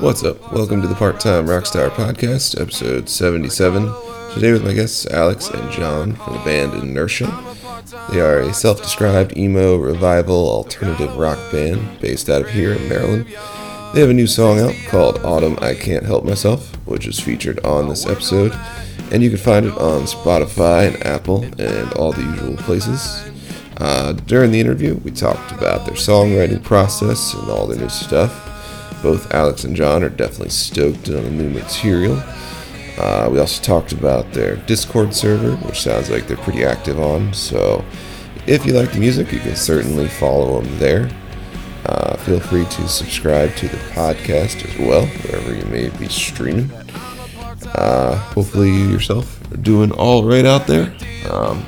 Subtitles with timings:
[0.00, 0.52] What's up?
[0.52, 3.92] Welcome to the Part Time Rockstar Podcast, episode 77.
[4.32, 7.26] Today with my guests Alex and John from the band Inertia.
[8.08, 12.88] They are a self described emo revival alternative rock band based out of here in
[12.88, 13.26] Maryland.
[13.92, 17.58] They have a new song out called Autumn I Can't Help Myself, which is featured
[17.64, 18.52] on this episode,
[19.10, 23.28] and you can find it on Spotify and Apple and all the usual places.
[23.78, 28.47] Uh, during the interview, we talked about their songwriting process and all their new stuff.
[29.02, 32.22] Both Alex and John are definitely stoked on the new material.
[32.98, 37.32] Uh, we also talked about their Discord server, which sounds like they're pretty active on.
[37.32, 37.84] So
[38.46, 41.08] if you like the music, you can certainly follow them there.
[41.86, 46.70] Uh, feel free to subscribe to the podcast as well, wherever you may be streaming.
[47.74, 50.92] Uh, hopefully, you yourself are doing all right out there.
[51.30, 51.64] Um,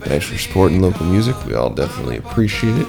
[0.00, 1.36] thanks for supporting local music.
[1.46, 2.88] We all definitely appreciate it.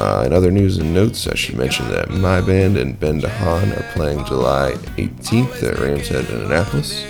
[0.00, 3.78] Uh, in other news and notes, I should mention that my band and Ben DeHaan
[3.78, 7.04] are playing July 18th at Rams Head in Annapolis.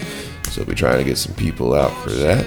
[0.51, 2.45] So we'll be trying to get some people out for that.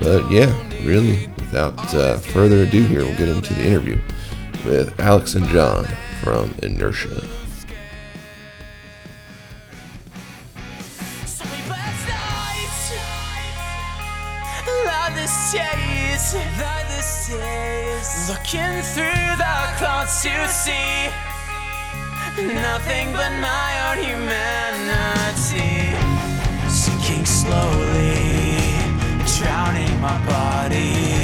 [0.00, 0.52] But yeah,
[0.84, 4.00] really, without uh, further ado, here we'll get into the interview
[4.64, 5.86] with Alex and John
[6.22, 7.39] from Inertia.
[18.30, 21.10] Looking through the clouds to see
[22.62, 25.90] nothing but my own humanity.
[26.68, 28.14] Sinking slowly,
[29.36, 31.19] drowning my body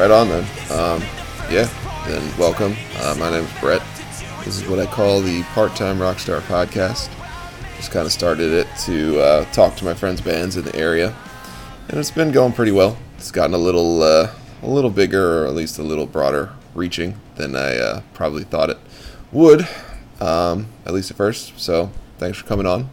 [0.00, 0.44] Right on then.
[0.70, 1.02] Um,
[1.50, 1.68] yeah,
[2.06, 2.74] then welcome.
[3.00, 3.82] Uh, my name is Brett.
[4.46, 7.10] This is what I call the Part Time Rockstar Podcast.
[7.76, 11.14] Just kind of started it to uh, talk to my friends' bands in the area,
[11.90, 12.96] and it's been going pretty well.
[13.18, 17.20] It's gotten a little, uh, a little bigger, or at least a little broader reaching
[17.34, 18.78] than I uh, probably thought it
[19.32, 19.68] would,
[20.18, 21.60] um, at least at first.
[21.60, 22.88] So thanks for coming on,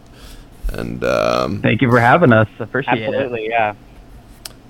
[0.74, 2.48] and um, Thank you for having us.
[2.58, 3.74] Appreciate Absolutely, yeah.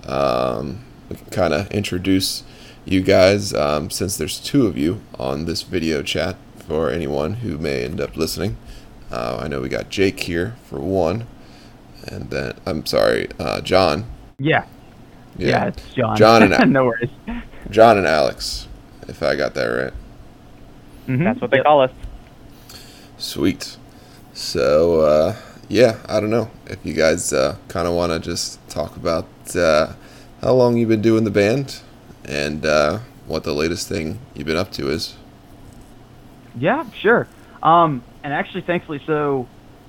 [0.04, 0.87] um, we can
[1.30, 2.42] kind of introduce
[2.84, 7.58] you guys um, since there's two of you on this video chat for anyone who
[7.58, 8.56] may end up listening.
[9.10, 11.26] Uh, I know we got Jake here for one,
[12.06, 14.00] and then I'm sorry, uh, John.
[14.38, 14.44] it.
[14.46, 14.64] Yeah.
[15.36, 16.16] Yeah, it's John.
[16.16, 17.10] John and no worries.
[17.70, 18.66] John and Alex,
[19.06, 19.92] if I got that right.
[21.06, 21.24] Mhm.
[21.24, 21.92] That's what they call us.
[23.16, 23.76] Sweet.
[24.34, 25.36] So uh,
[25.68, 29.26] yeah, I don't know if you guys uh, kind of want to just talk about
[29.54, 29.92] uh,
[30.40, 31.80] how long you've been doing the band
[32.24, 35.16] and uh, what the latest thing you've been up to is.
[36.56, 37.28] Yeah, sure.
[37.62, 39.48] Um, and actually, thankfully, so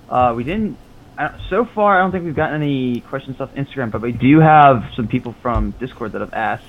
[0.10, 0.78] uh, we didn't.
[1.18, 4.40] I, so far, I don't think we've gotten any questions off Instagram, but we do
[4.40, 6.66] have some people from Discord that have asked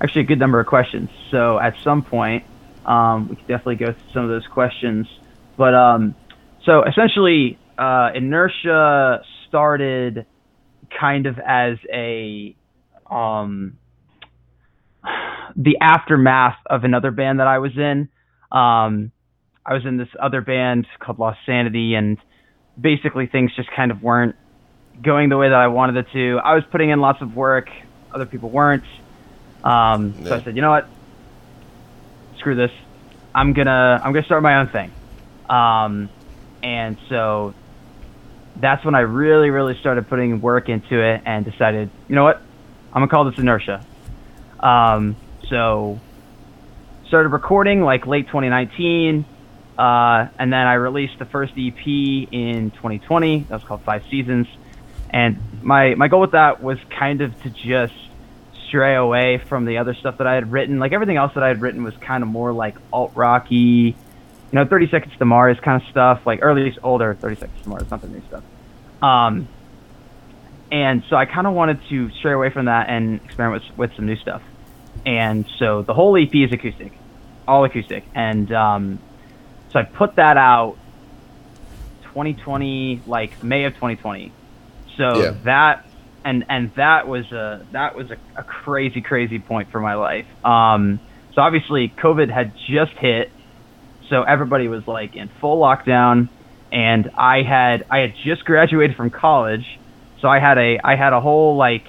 [0.00, 1.10] actually a good number of questions.
[1.30, 2.44] So at some point,
[2.86, 5.06] um, we could definitely go through some of those questions.
[5.56, 6.14] But um,
[6.64, 10.26] so essentially, uh, inertia started
[10.98, 12.56] kind of as a
[13.10, 13.78] um,
[15.56, 18.08] the aftermath of another band that I was in.
[18.52, 19.12] Um,
[19.64, 22.18] I was in this other band called Lost Sanity, and
[22.80, 24.36] basically things just kind of weren't
[25.02, 26.40] going the way that I wanted it to.
[26.42, 27.68] I was putting in lots of work,
[28.12, 28.84] other people weren't.
[29.62, 30.88] Um, so I said, you know what?
[32.38, 32.70] Screw this.
[33.34, 34.92] I'm gonna I'm gonna start my own thing.
[35.48, 36.10] Um,
[36.62, 37.54] and so
[38.56, 42.42] that's when I really really started putting work into it and decided, you know what?
[42.92, 43.84] I'm gonna call this inertia.
[44.58, 45.16] Um,
[45.48, 46.00] so
[47.06, 49.24] started recording like late 2019,
[49.78, 53.40] uh, and then I released the first EP in 2020.
[53.40, 54.48] That was called Five Seasons,
[55.10, 57.94] and my my goal with that was kind of to just
[58.68, 60.78] stray away from the other stuff that I had written.
[60.78, 63.96] Like everything else that I had written was kind of more like alt rocky, you
[64.52, 67.90] know, 30 Seconds to Mars kind of stuff, like least older 30 Seconds to Mars,
[67.90, 68.44] not the new stuff.
[69.02, 69.48] Um,
[70.70, 73.96] and so I kind of wanted to stray away from that and experiment with, with
[73.96, 74.42] some new stuff.
[75.06, 76.92] And so the whole EP is acoustic,
[77.48, 78.08] all acoustic.
[78.14, 79.00] And um,
[79.72, 80.78] so I put that out
[82.14, 84.36] 2020, like May of 2020.
[84.96, 85.32] So Yeah.
[85.44, 85.82] that
[86.24, 90.26] and and that was a that was a, a crazy crazy point for my life.
[90.44, 91.00] Um,
[91.34, 93.28] so obviously COVID had just hit,
[94.08, 96.28] so everybody was like in full lockdown,
[96.70, 99.64] and I had I had just graduated from college,
[100.20, 101.84] so I had a I had a whole like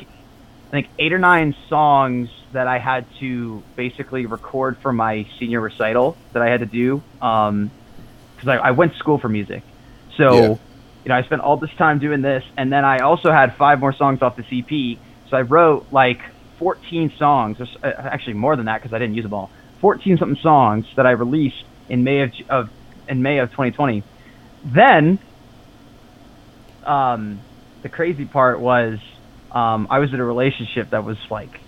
[0.68, 5.62] I think eight or nine songs that I had to basically record for my senior
[5.62, 7.02] recital that I had to do.
[7.22, 7.72] Um,
[8.36, 9.64] because I, I went to school for music,
[10.18, 10.48] so Yeah.
[11.04, 13.80] you know I spent all this time doing this, and then I also had five
[13.80, 14.98] more songs off the EP.
[15.30, 16.20] So I wrote like
[16.58, 19.50] 14 songs, uh, actually more than that because I didn't use them all.
[19.80, 22.70] 14 something songs that I released in May of, of
[23.08, 24.04] in May of 2020.
[24.66, 25.20] Then,
[26.86, 27.40] um,
[27.82, 29.00] the crazy part was
[29.52, 31.60] um, I was in a relationship that was like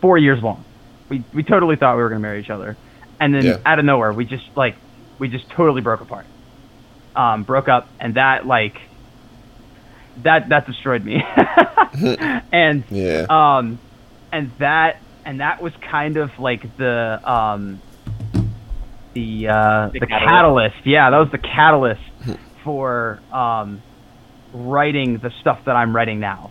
[0.00, 0.64] four years long.
[1.08, 2.76] We we totally thought we were gonna marry each other,
[3.20, 3.58] and then Yeah.
[3.64, 4.76] out of nowhere we just like
[5.18, 6.26] we just totally broke apart.
[7.14, 8.80] Um, broke up, and that like
[10.22, 11.22] that that destroyed me.
[12.52, 13.26] and Yeah.
[13.28, 13.78] um,
[14.32, 17.80] and that and that was kind of like the um,
[19.14, 20.28] the uh, The the, catalyst.
[20.28, 20.76] catalyst.
[20.86, 22.00] Yeah, that was the catalyst
[22.64, 23.82] for um,
[24.52, 26.50] writing the stuff that I'm writing now.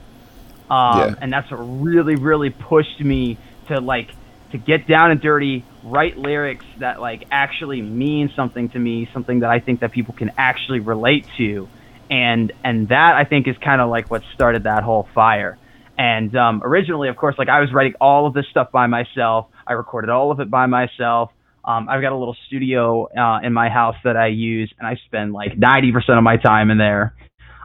[0.69, 1.15] Um, Yeah.
[1.21, 3.37] And that's what really, really pushed me
[3.67, 4.09] to like
[4.51, 9.39] to get down and dirty, write lyrics that like actually mean something to me, something
[9.39, 11.67] that I think that people can actually relate to,
[12.09, 15.57] and and that I think is kind of like what started that whole fire.
[15.97, 19.47] And um, originally, of course, like I was writing all of this stuff by myself.
[19.67, 21.31] I recorded all of it by myself.
[21.63, 24.99] Um, I've got a little studio uh, in my house that I use, and I
[25.05, 27.13] spend like 90% of my time in there.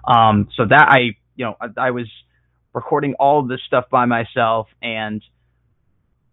[0.07, 2.07] Um, so that I, you know, I, I was
[2.75, 5.23] recording all of this stuff by myself, and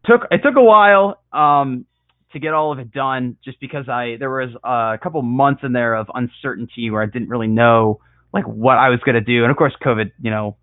[0.06, 1.86] took it took a while um,
[2.34, 5.74] to get all of it done, just because I there was a couple months in
[5.74, 8.00] there of uncertainty where I didn't really know
[8.34, 10.58] like what I was gonna do, and of course, COVID, you know,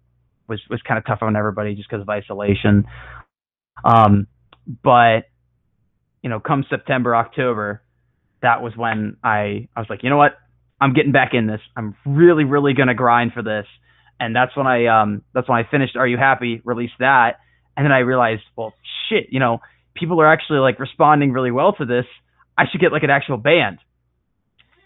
[0.49, 2.85] was was kind of tough on everybody just because of isolation.
[3.85, 4.27] Um,
[4.83, 5.25] but
[6.23, 7.83] you know, come September, October,
[8.43, 10.37] that was when I I was like, you know what,
[10.81, 11.61] I'm getting back in this.
[11.77, 13.67] I'm really, really gonna grind for this.
[14.19, 17.41] And that's when I um that's when I finished Are You Happy, released that,
[17.77, 18.75] and then I realized, well,
[19.09, 19.61] shit, you know,
[19.95, 22.07] people are actually like responding really well to this.
[22.57, 23.79] I should get like an actual band.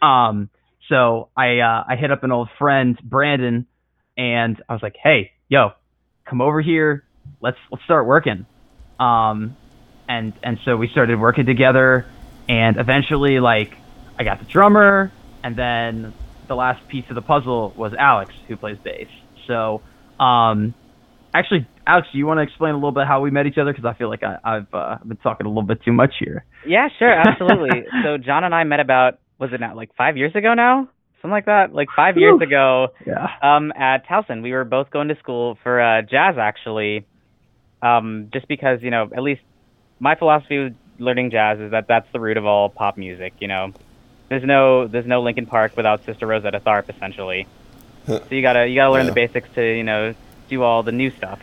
[0.00, 0.50] Um,
[0.88, 3.66] so I uh, I hit up an old friend, Brandon,
[4.16, 5.70] and I was like, hey, yo,
[6.24, 7.04] come over here.
[7.40, 8.46] Let's let's start working.
[9.00, 9.56] Um,
[10.08, 12.06] and and so we started working together,
[12.48, 13.74] and eventually, like,
[14.18, 15.10] I got the drummer,
[15.44, 16.14] and then
[16.48, 19.06] the last piece of the puzzle was Alex, who plays bass.
[19.46, 19.82] So,
[20.18, 20.74] um,
[21.34, 23.72] actually, Alex, do you want to explain a little bit how we met each other?
[23.72, 26.46] Because I feel like I, I've uh, been talking a little bit too much here.
[26.66, 27.84] Yeah, sure, absolutely.
[28.02, 30.88] so John and I met about was it now like five years ago now,
[31.20, 33.26] something like that, like five years ago, Yeah.
[33.42, 34.42] um, at Towson.
[34.42, 37.06] We were both going to school for uh, jazz actually,
[37.82, 39.42] um, just because you know at least
[40.00, 43.34] my philosophy with learning jazz is that that's the root of all pop music.
[43.40, 43.72] You know,
[44.34, 47.46] there's no there's no Linkin Park without Sister Rosetta Tharpe essentially.
[48.06, 49.10] so you gotta you gotta learn Yeah.
[49.10, 50.14] the basics to you know
[50.48, 51.40] do all the new stuff.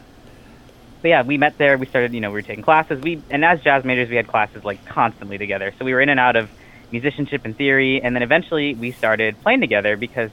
[1.01, 1.79] But yeah, we met there.
[1.79, 3.01] We started, you know, we were taking classes.
[3.01, 5.73] We and as jazz majors, we had classes like constantly together.
[5.79, 6.49] So we were in and out of
[6.91, 10.29] musicianship and theory, and then eventually we started playing together because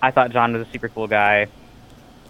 [0.00, 1.46] I thought John was a super cool guy,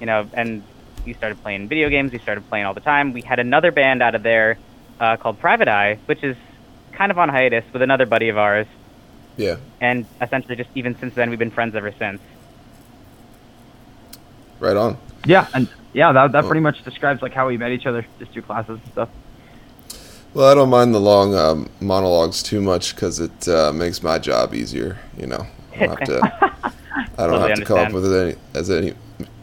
[0.00, 0.26] you know.
[0.32, 0.62] And
[1.04, 2.12] we started playing video games.
[2.12, 3.12] We started playing all the time.
[3.12, 4.56] We had another band out of there
[4.98, 6.36] uh, called Private Eye, which is
[6.92, 8.66] kind of on hiatus with another buddy of ours.
[9.36, 9.56] Yeah.
[9.80, 12.20] And essentially, just even since then, we've been friends ever since.
[14.60, 14.96] Right on.
[15.26, 16.48] Yeah, and yeah, that that Oh.
[16.48, 19.08] pretty much describes like how we met each other, just through classes and stuff.
[20.34, 24.18] Well, I don't mind the long um, monologues too much because it uh, makes my
[24.18, 24.98] job easier.
[25.18, 26.20] You know, I don't have to.
[27.18, 28.94] I don't Totally have to come up with any as any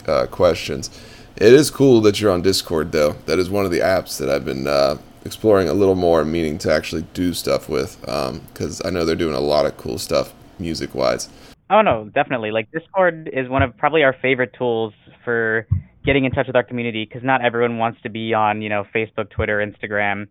[0.08, 0.90] uh, questions.
[1.36, 3.14] It is cool that you're on Discord, though.
[3.26, 6.58] That is one of the apps that I've been uh, exploring a little more, meaning
[6.60, 7.98] to actually do stuff with.
[8.08, 11.30] Um, because I know they're doing a lot of cool stuff music-wise.
[11.70, 12.52] Oh no, definitely.
[12.52, 15.68] Like Discord is one of probably our favorite tools for
[16.06, 18.86] getting in touch with our community because not everyone wants to be on, you know,
[18.96, 20.28] Facebook, Twitter, Instagram.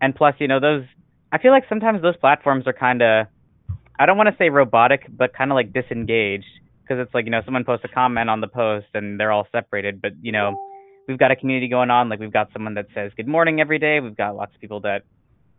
[0.00, 0.84] And plus, you know, those
[1.32, 3.26] I feel like sometimes those platforms are kind of
[3.98, 6.44] I don't want to say robotic, but kind of like disengaged
[6.82, 9.46] because it's like, you know, someone posts a comment on the post and they're all
[9.52, 10.58] separated, but you know,
[11.08, 13.78] we've got a community going on like we've got someone that says good morning every
[13.78, 14.00] day.
[14.00, 15.02] We've got lots of people that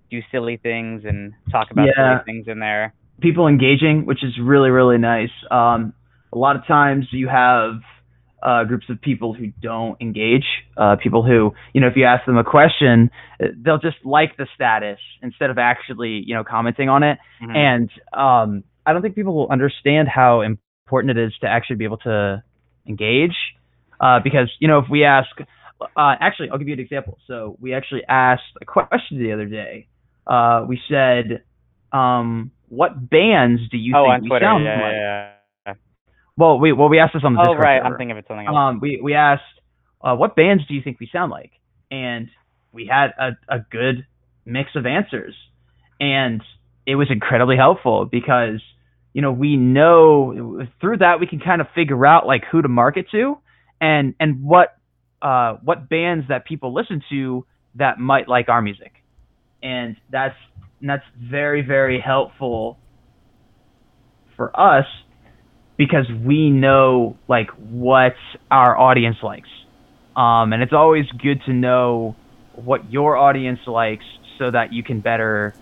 [0.10, 1.94] do silly things and talk about Yeah.
[2.20, 2.94] silly things in there.
[3.22, 5.32] people engaging, which is really really nice.
[5.52, 5.94] Um,
[6.34, 7.76] a lot of times you have
[8.42, 10.44] uh, groups of people who don't engage,
[10.76, 13.10] uh, people who you know if you ask them a question,
[13.42, 17.18] uh, they'll just like the status instead of actually you know commenting on it.
[17.42, 17.56] Mhm.
[17.56, 21.86] And um, I don't think people will understand how important it is to actually be
[21.86, 22.44] able to
[22.88, 23.36] engage,
[24.04, 27.18] uh, because you know if we ask, uh, actually I'll give you an example.
[27.28, 29.88] So we actually asked a question the other day.
[30.28, 31.44] Uh, we said,
[31.92, 34.46] um, "What bands do you oh, think we Twitter.
[34.46, 35.34] sound yeah, like?" yeah,
[35.68, 35.74] yeah.
[36.36, 37.80] Well, we well we asked this on the Oh, Discord right.
[37.80, 37.94] server.
[37.94, 38.56] I'm thinking of something else.
[38.56, 39.44] Um, we we asked,
[40.02, 41.52] uh, "What bands do you think we sound like?"
[41.94, 42.30] and
[42.72, 44.06] we had a, a good
[44.46, 45.36] mix of answers.
[46.00, 46.42] And
[46.86, 48.62] it was incredibly helpful because,
[49.14, 52.68] you know, we know through that we can kind of figure out like who to
[52.68, 53.38] market to
[53.84, 54.78] and and what
[55.22, 58.94] uh, what bands that people listen to that might like our music.
[59.62, 60.38] And that's
[60.80, 62.78] and that's very, very helpful
[64.36, 64.86] for us
[65.78, 68.16] because we know like what
[68.50, 69.50] our audience likes.
[70.16, 72.16] Um, and it's always good to know
[72.54, 74.06] what your audience likes
[74.38, 75.54] so that you can better,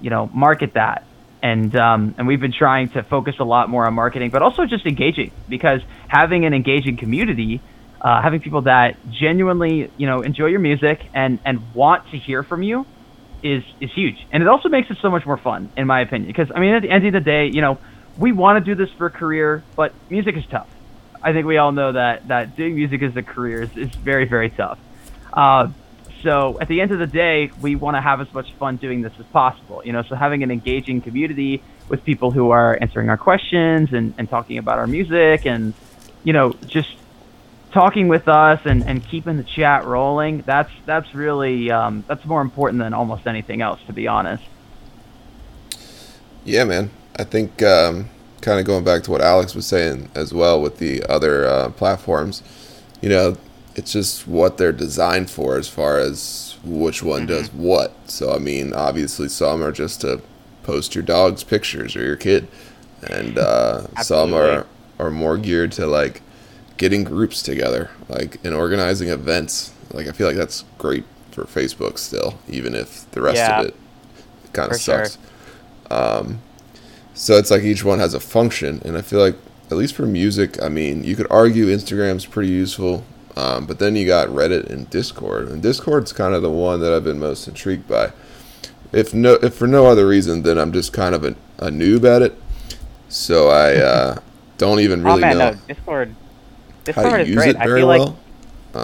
[0.00, 1.04] you know, market that.
[1.40, 4.66] And um, and we've been trying to focus a lot more on marketing, but also
[4.66, 7.60] just engaging because having an engaging community,
[8.00, 12.42] uh, having people that genuinely, you know, enjoy your music and and want to hear
[12.42, 12.86] from you,
[13.42, 14.26] is is huge.
[14.32, 16.26] And it also makes it so much more fun, in my opinion.
[16.26, 17.78] Because I mean, at the end of the day, you know,
[18.16, 20.68] we want to do this for a career, but music is tough.
[21.22, 24.24] I think we all know that that doing music as a career is, is very
[24.24, 24.78] very tough.
[25.32, 25.68] Uh,
[26.22, 29.02] so at the end of the day, we want to have as much fun doing
[29.02, 29.82] this as possible.
[29.84, 34.14] You know, so having an engaging community with people who are answering our questions and,
[34.18, 35.74] and talking about our music and
[36.24, 36.90] you know just
[37.72, 42.40] talking with us and, and keeping the chat rolling that's that's really um, that's more
[42.40, 44.42] important than almost anything else to be honest
[46.44, 46.90] Yeah, man.
[47.18, 48.08] I think um,
[48.40, 51.70] kind of going back to what Alex was saying as well with the other uh,
[51.70, 52.42] platforms,
[53.02, 53.36] you know,
[53.78, 57.94] it's just what they're designed for as far as which one does what.
[58.10, 60.20] So, I mean, obviously, some are just to
[60.64, 62.48] post your dog's pictures or your kid,
[63.08, 64.66] and uh, some are,
[64.98, 66.22] are more geared to like
[66.76, 69.72] getting groups together, like and organizing events.
[69.92, 73.60] Like, I feel like that's great for Facebook still, even if the rest Yeah.
[73.60, 73.74] of it
[74.52, 75.04] kind of sure.
[75.04, 75.18] sucks.
[75.90, 76.40] Um,
[77.14, 79.36] so it's like each one has a function, and I feel like
[79.70, 83.04] at least for music, I mean, you could argue Instagram's pretty useful,
[83.38, 86.92] um, but then you got Reddit and Discord, and Discord's kind of the one that
[86.92, 88.10] I've been most intrigued by.
[88.90, 92.04] If no, if for no other reason than I'm just kind of a, a noob
[92.04, 92.36] at it,
[93.08, 94.18] so I uh,
[94.56, 96.16] don't even really oh man, know no, Discord.
[96.82, 97.54] Discord is great.
[97.54, 98.18] I feel like well.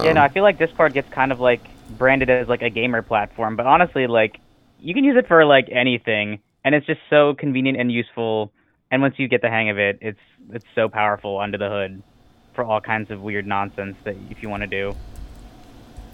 [0.04, 1.62] yeah, no, Um, I feel like Discord gets kind of like
[1.98, 4.38] branded as like a gamer platform, but honestly, like
[4.78, 8.52] you can use it for like anything, and it's just so convenient and useful.
[8.92, 10.20] And once you get the hang of it, it's
[10.52, 12.02] it's so powerful under the hood
[12.54, 14.94] for all kinds of weird nonsense that if you want to do.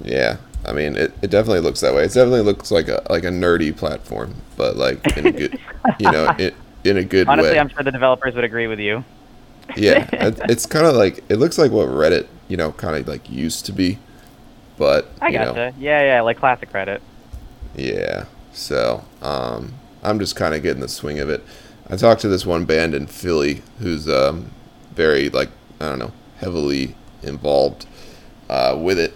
[0.03, 2.05] Yeah, I mean, it, it definitely looks that way.
[2.05, 5.59] It definitely looks like a like a nerdy platform, but like in a good,
[5.99, 6.55] you know, in,
[6.85, 7.59] in a good Honestly, way.
[7.59, 9.05] I'm sure the developers would agree with you.
[9.77, 13.07] yeah, it, it's kind of like it looks like what Reddit, you know, kind of
[13.07, 13.99] like used to be,
[14.79, 15.75] but I you know, gotcha.
[15.79, 17.01] Yeah, yeah, like classic Reddit.
[17.77, 18.25] yeah.
[18.53, 21.45] So um, I'm just kind of getting the swing of it.
[21.89, 24.51] I talked to this one band in Philly who's um,
[24.93, 27.87] very like I don't know heavily involved
[28.49, 29.15] uh, with it,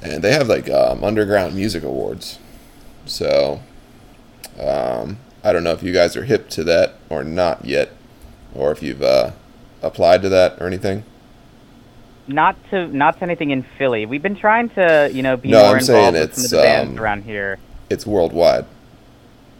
[0.00, 2.38] and they have like um, underground music awards.
[3.04, 3.60] So
[4.58, 7.90] um, I don't know if you guys are hip to that or not yet,
[8.54, 9.32] or if you've uh,
[9.82, 11.04] applied to that or anything.
[12.28, 14.06] Not to not to anything in Philly.
[14.06, 16.50] We've been trying to you know be No, more I'm involved with some of it's,
[16.50, 17.58] the bands um, around here.
[17.90, 18.64] It's worldwide.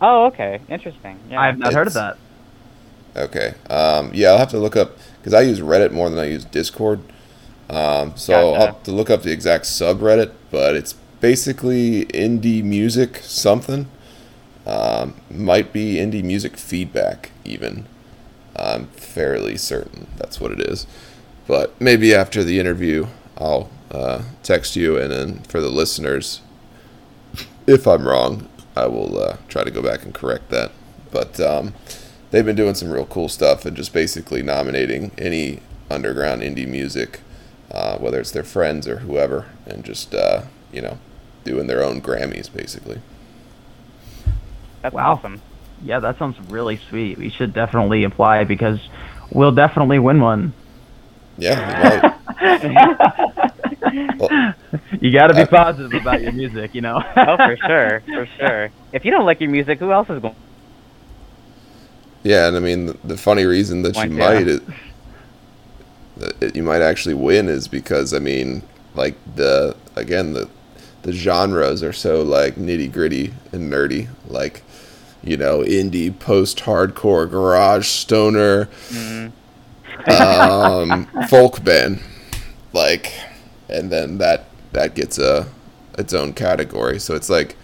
[0.00, 1.18] Oh, okay, interesting.
[1.30, 1.40] Yeah.
[1.40, 2.16] i have not heard of that
[3.16, 3.54] Okay.
[3.68, 6.44] Um, yeah, I'll have to look up because I use Reddit more than I use
[6.44, 7.00] Discord.
[7.70, 13.18] Um, so I'll have to look up the exact subreddit, but it's basically indie music
[13.22, 13.86] something.
[14.66, 17.86] Um, might be indie music feedback even.
[18.56, 20.86] I'm fairly certain that's what it is.
[21.46, 23.06] But maybe after the interview,
[23.38, 26.40] I'll uh, text you, and then for the listeners,
[27.66, 30.72] if I'm wrong, I will uh, try to go back and correct that.
[31.10, 31.74] But um,
[32.32, 35.60] they've been doing some real cool stuff and just basically nominating any
[35.90, 37.20] underground indie music,
[37.70, 40.98] uh, whether it's their friends or whoever, and just uh, you know
[41.44, 43.00] doing their own Grammys basically.
[44.82, 45.12] That's Wow.
[45.12, 45.40] awesome.
[45.82, 48.80] yeah that sounds really sweet we should definitely apply because
[49.30, 50.54] we'll definitely win one
[51.38, 52.04] Yeah, you might.
[54.18, 54.32] Well,
[55.00, 58.26] you got to be Uh, positive about your music you know oh, for sure, for
[58.38, 58.70] sure.
[58.92, 60.36] If you don't like your music, who else is going?
[62.22, 64.32] Yeah, and I mean the, the funny reason that you Point, yeah.
[64.34, 64.62] might it,
[66.16, 68.62] that you might actually win is because I mean
[68.94, 70.48] like the again the
[71.02, 74.08] the genres are so like nitty gritty and nerdy.
[74.28, 74.62] Like
[75.22, 78.68] you know indie post hardcore garage stoner
[80.06, 82.00] um, folk band.
[82.72, 83.12] Like
[83.68, 85.48] and then that that gets a
[85.98, 86.98] its own category.
[86.98, 87.56] So it's like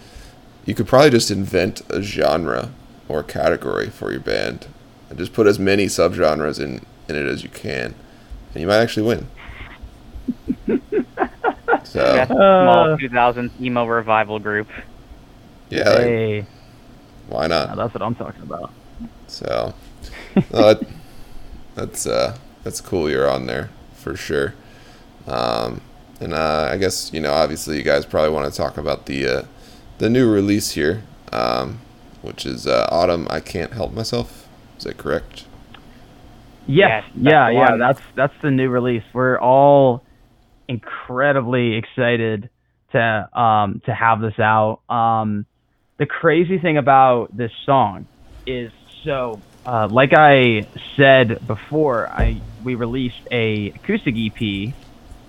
[0.65, 2.71] you could probably just invent a genre
[3.09, 4.67] or category for your band
[5.09, 7.95] and just put as many subgenres in in it as you can
[8.53, 9.27] and you might actually win
[11.83, 12.37] So Best Uh.
[12.57, 14.69] small 2000s emo revival group.
[15.69, 16.47] yeah, like, Hey,
[17.27, 17.75] why now not?
[17.75, 18.73] that's what I'm talking about.
[19.27, 19.73] So
[20.51, 20.87] no, that,
[21.75, 23.09] that's uh, that's cool.
[23.09, 24.55] You're on there for sure.
[25.27, 25.81] Um,
[26.19, 29.27] and uh, I guess you know, obviously, you guys probably want to talk about the
[29.27, 29.43] uh,
[29.99, 31.79] the new release here, um,
[32.21, 33.27] which is uh, Autumn.
[33.29, 34.47] I can't help myself.
[34.77, 35.45] Is that correct?
[36.67, 37.77] Yes, Yes, that's yeah, yeah.
[37.77, 39.03] That's that's the new release.
[39.13, 40.03] We're all
[40.67, 42.49] incredibly excited
[42.91, 44.81] to um to have this out.
[44.89, 45.45] Um,
[45.97, 48.07] the crazy thing about this song
[48.45, 48.71] is
[49.03, 54.73] so uh, like I said before, I we released a acoustic EP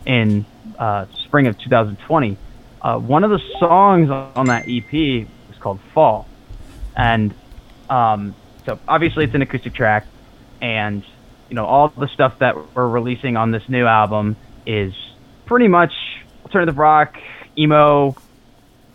[0.07, 0.47] in
[0.79, 2.37] uh, spring of 2020.
[2.81, 6.27] Uh, one of the songs on that EP was called "Fall,"
[6.97, 7.35] and
[7.89, 8.35] um,
[8.67, 10.07] so obviously it's an acoustic track,
[10.61, 11.05] and
[11.49, 14.93] you know all the stuff that we're releasing on this new album is
[15.47, 15.93] pretty much
[16.45, 17.17] alternative rock,
[17.57, 18.15] emo.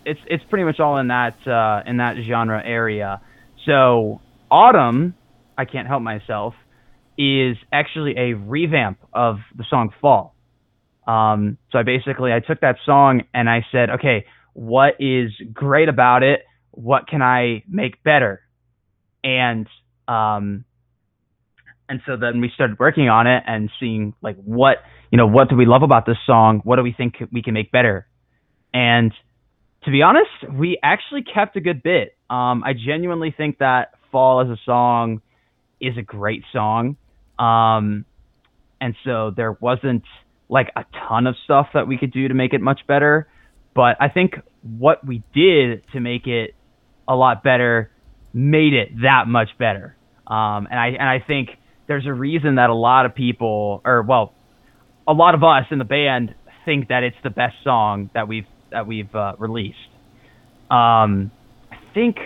[0.04, 3.20] It's it's pretty much all in that uh, in that genre area.
[3.64, 5.14] So Autumn,
[5.58, 6.54] I can't help myself,
[7.18, 10.34] is actually a revamp of the song Fall.
[11.06, 15.88] Um, so I basically I took that song and I said, okay, what is great
[15.88, 16.44] about it?
[16.76, 18.42] What can I make better?
[19.24, 19.66] And
[20.06, 20.64] um,
[21.88, 24.78] and so then we started working on it and seeing like what
[25.10, 26.60] you know what do we love about this song?
[26.64, 28.06] What do we think we can make better?
[28.74, 29.12] And
[29.84, 32.16] to be honest, we actually kept a good bit.
[32.28, 35.22] Um, I genuinely think that Fall as a song
[35.80, 36.96] is a great song.
[37.38, 38.04] Um,
[38.80, 40.04] and so there wasn't
[40.48, 43.28] like a ton of stuff that we could do to make it much better.
[43.74, 46.54] But I think what we did to make it
[47.08, 47.90] a lot better
[48.32, 49.96] made it that much better.
[50.26, 51.50] Um, and I and I think
[51.86, 54.32] there's a reason that a lot of people, or well,
[55.06, 56.34] a lot of us in the band
[56.64, 59.78] think that it's the best song that we've that we've uh, released.
[60.70, 61.30] Um,
[61.70, 62.18] I think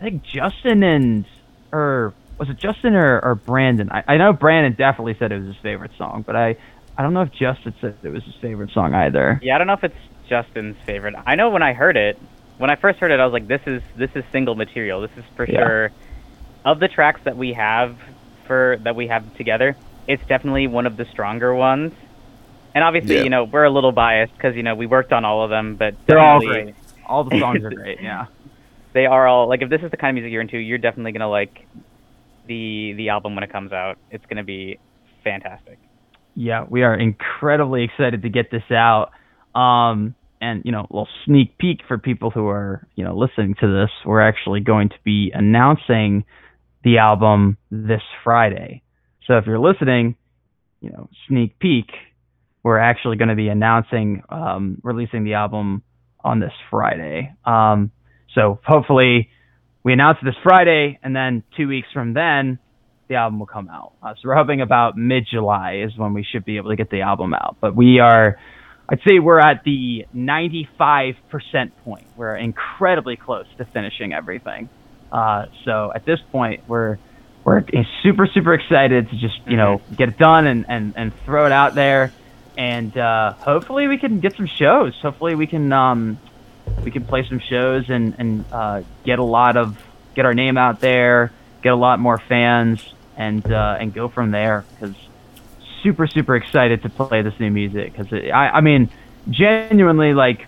[0.00, 1.24] I think Justin and
[1.72, 3.90] or was it Justin or, or Brandon?
[3.90, 6.56] I, I know Brandon definitely said it was his favorite song, but I
[6.96, 9.40] I don't know if Justin said it was his favorite song either.
[9.42, 9.98] Yeah, I don't know if it's
[10.28, 11.14] Justin's favorite.
[11.26, 12.18] I know when I heard it,
[12.58, 15.00] when I first heard it, I was like, "This is this is single material.
[15.00, 15.58] This is for Yeah.
[15.60, 15.90] sure."
[16.64, 17.96] Of the tracks that we have
[18.46, 21.92] for that we have together, it's definitely one of the stronger ones.
[22.74, 23.22] And obviously, Yeah.
[23.22, 25.76] you know, we're a little biased because you know we worked on all of them,
[25.76, 26.74] but They're all great.
[27.06, 28.00] All the songs are great.
[28.02, 28.26] Yeah.
[28.92, 31.12] They are all like if this is the kind of music you're into, you're definitely
[31.12, 31.66] gonna like
[32.46, 33.98] the the album when it comes out.
[34.10, 34.78] It's gonna be
[35.24, 35.78] fantastic.
[36.34, 39.10] Yeah, we are incredibly excited to get this out.
[39.54, 43.54] Um, and you know, a little sneak peek for people who are you know listening
[43.60, 43.90] to this.
[44.04, 46.24] We're actually going to be announcing
[46.84, 48.82] the album this Friday.
[49.26, 50.16] So if you're listening,
[50.80, 51.90] you know, sneak peek.
[52.62, 55.82] We're actually going to be announcing um, releasing the album
[56.24, 57.34] on this Friday.
[57.44, 57.90] Um,
[58.34, 59.30] so hopefully
[59.84, 62.58] we announce this Friday, and then two weeks from then,
[63.08, 63.94] the album will come out.
[64.02, 66.90] Uh, so we're hoping about mid July is when we should be able to get
[66.90, 67.56] the album out.
[67.60, 68.38] But we are,
[68.88, 71.16] I'd say we're at the 95%
[71.84, 72.06] point.
[72.16, 74.70] We're incredibly close to finishing everything.
[75.12, 76.98] Uh, so at this point, we're
[77.44, 77.64] we're
[78.02, 81.52] super super excited to just you know get it done and and and throw it
[81.52, 82.12] out there,
[82.56, 84.94] and uh, hopefully we can get some shows.
[85.00, 86.18] Hopefully we can um,
[86.84, 89.82] we can play some shows and and uh, get a lot of
[90.14, 94.30] get our name out there, get a lot more fans, and uh, and go from
[94.30, 94.64] there.
[94.78, 94.96] Because
[95.82, 97.92] super super excited to play this new music.
[97.92, 98.90] Because I I mean
[99.30, 100.46] genuinely like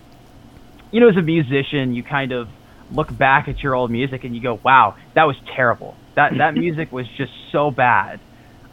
[0.91, 2.49] you know as a musician you kind of
[2.91, 6.55] look back at your old music and you go wow that was terrible that that
[6.65, 8.19] music was just so bad.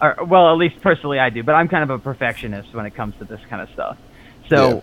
[0.01, 2.95] Or, well, at least personally I do, but I'm kind of a perfectionist when it
[2.95, 3.97] comes to this kind of stuff.
[4.49, 4.81] So Yeah.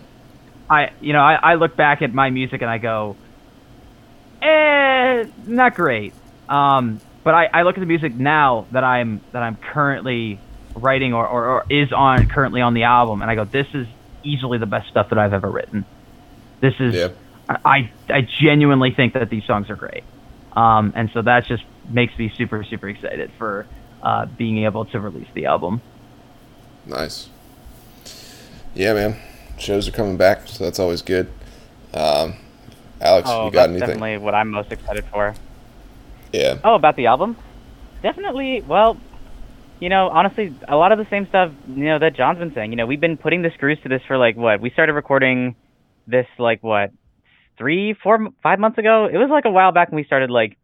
[0.68, 3.16] I you know, I, I look back at my music and I go,
[4.42, 6.12] eh, not great.
[6.48, 10.38] Um, but I, I look at the music now that I'm that I'm currently
[10.76, 13.86] writing or, or, or is on currently on the album, and I go, this is
[14.22, 15.84] easily the best stuff that I've ever written.
[16.60, 17.08] This is Yeah.
[17.48, 20.02] I I genuinely think that these songs are great,
[20.54, 23.66] um, and so that just makes me super super excited for
[24.02, 25.80] uh, being able to release the album.
[26.86, 27.28] Nice.
[28.74, 29.16] Yeah, man.
[29.58, 31.28] Shows are coming back, so that's always good.
[31.94, 32.34] Um,
[33.00, 33.80] Alex, Oh, you got that's anything?
[33.88, 35.34] definitely what I'm most excited for.
[36.32, 36.58] Yeah.
[36.64, 37.36] Oh, about the album?
[38.02, 38.60] Definitely.
[38.62, 38.96] Well,
[39.80, 42.70] you know, honestly, a lot of the same stuff, you know, that John's been saying.
[42.70, 44.60] You know, we've been putting the screws to this for like what?
[44.60, 45.54] We started recording
[46.06, 46.90] this like what?
[47.58, 49.08] Three, four, five months ago.
[49.12, 50.56] It was like a while back when we started like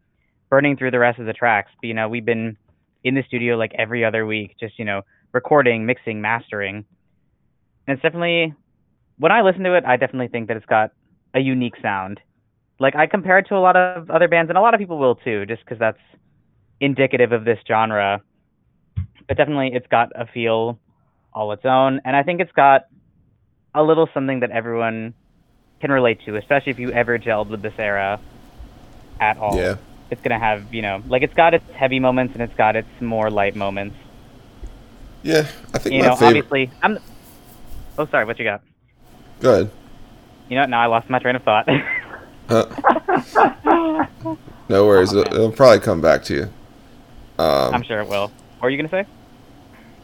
[0.50, 1.70] burning through the rest of the tracks.
[1.80, 2.56] But, you know, we've been
[3.04, 6.84] in the studio like every other week, just you know, recording, mixing, mastering.
[7.86, 8.54] And it's definitely
[9.18, 10.90] when I listen to it, I definitely think that it's got
[11.34, 12.20] a unique sound.
[12.78, 14.98] Like I compare it to a lot of other bands, and a lot of people
[14.98, 15.98] will too, just because that's
[16.80, 18.22] indicative of this genre.
[19.28, 20.78] But definitely, it's got a feel
[21.32, 22.86] all its own, and I think it's got
[23.74, 25.14] a little something that everyone
[25.80, 28.20] can relate to, especially if you ever gelled with this era
[29.20, 29.56] at all.
[29.56, 29.76] Yeah.
[30.10, 32.88] It's gonna have, you know, like it's got its heavy moments and it's got its
[33.00, 33.96] more light moments.
[35.22, 36.44] Yeah, I think You know, favorite.
[36.44, 36.98] obviously, I'm.
[37.96, 38.24] Oh, sorry.
[38.24, 38.62] What you got?
[39.40, 39.70] Go ahead.
[40.48, 41.68] You know, now I lost my train of thought.
[42.48, 42.66] Huh?
[44.68, 45.12] no worries.
[45.12, 46.42] It'll, it'll probably come back to you.
[47.38, 48.30] Um, I'm sure it will.
[48.62, 49.08] What are you gonna say?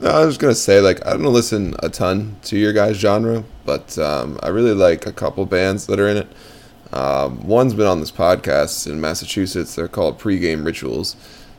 [0.00, 3.44] No, I was gonna say like I don't listen a ton to your guys' genre,
[3.64, 6.28] but um, I really like a couple bands that are in it.
[6.92, 9.76] Um, one's been on this podcast in Massachusetts.
[9.76, 11.14] They're called Pregame Rituals,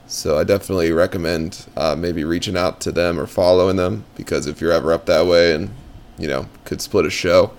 [0.08, 4.60] so I definitely recommend uh, maybe reaching out to them or following them because if
[4.60, 5.70] you're ever up that way and
[6.18, 7.54] you know could split a show,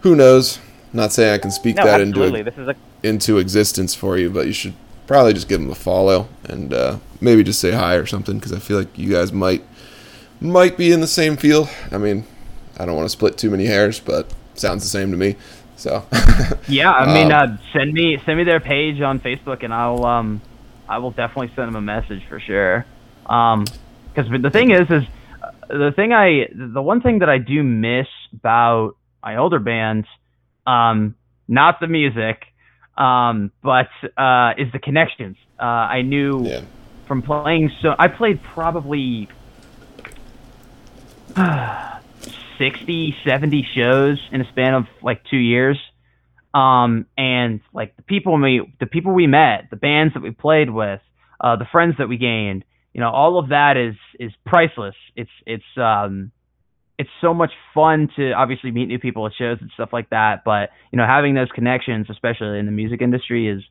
[0.00, 0.58] who knows?
[0.92, 2.40] Not saying I can speak No, that absolutely.
[2.40, 4.74] into This is a into existence for you, but you should
[5.06, 8.52] probably just give them a follow and uh, maybe just say hi or something because
[8.52, 9.62] I feel like you guys might
[10.40, 11.68] might be in the same field.
[11.90, 12.24] I mean,
[12.78, 15.36] I don't want to split too many hairs, but sounds the same to me.
[15.76, 16.04] So
[16.68, 20.04] Yeah, I mean, Um, uh, send me send me their page on Facebook, and I'll
[20.04, 20.40] um,
[20.88, 22.86] I will definitely send them a message for sure.
[23.26, 23.64] Um,
[24.14, 25.04] because the thing is, is
[25.42, 30.06] uh, the thing I the one thing that I do miss about my older bands,
[30.66, 31.14] um,
[31.48, 32.44] not the music,
[32.96, 35.36] um, but uh, is the connections.
[35.58, 36.62] Uh, I knew yeah,
[37.06, 39.28] from playing so I played probably
[42.58, 45.78] 60, 70 shows in a span of like two years.
[46.54, 50.68] Um, and like the people we, the people we met, the bands that we played
[50.68, 51.00] with,
[51.40, 54.94] uh, the friends that we gained, you know, all of that is, is priceless.
[55.16, 56.30] It's, it's, um,
[56.98, 60.42] it's so much fun to obviously meet new people at shows and stuff like that.
[60.44, 63.62] But, you know, having those connections, especially in the music industry is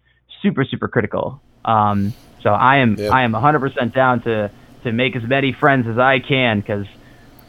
[0.42, 1.42] super, super critical.
[1.64, 3.10] Um, so I am, Yeah.
[3.12, 4.52] I am 100% down to,
[4.84, 6.86] to make as many friends as I can because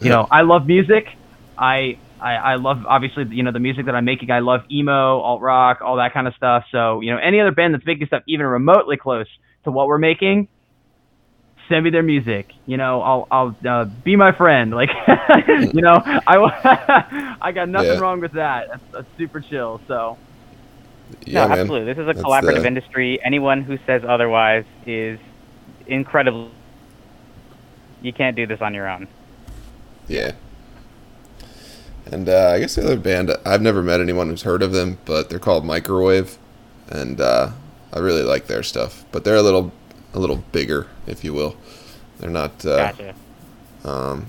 [0.01, 0.17] you Yeah.
[0.17, 1.07] know I love music.
[1.57, 4.31] I, I I love obviously you know the music that I'm making.
[4.31, 6.65] I love emo, alt rock, all that kind of stuff.
[6.71, 9.27] So you know any other band that's making stuff even remotely close
[9.65, 10.49] to what we're making,
[11.69, 12.53] send me their music.
[12.67, 14.73] You know I'll I'll uh, be my friend.
[14.73, 14.91] Like
[15.49, 17.99] you know I I got nothing Yeah.
[17.99, 18.69] wrong with that.
[18.69, 19.81] That's, that's super chill.
[19.89, 20.19] So
[21.27, 21.59] yeah, no, man.
[21.61, 21.93] absolutely.
[21.93, 23.21] This is a That's collaborative the- industry.
[23.25, 25.19] Anyone who says otherwise is
[25.87, 26.51] incredible.
[28.01, 29.07] You can't do this on your own.
[30.09, 30.33] Yeah.
[32.07, 34.99] And uh, I guess the other band, I've never met anyone who's heard of them,
[35.05, 36.37] but they're called Microwave,
[36.89, 37.51] and uh,
[37.93, 39.05] I really like their stuff.
[39.13, 39.71] But they're a little,
[40.15, 41.57] a little bigger, if you will.
[42.19, 42.65] They're not.
[42.65, 43.15] Uh, Gotcha.
[43.85, 44.27] Um,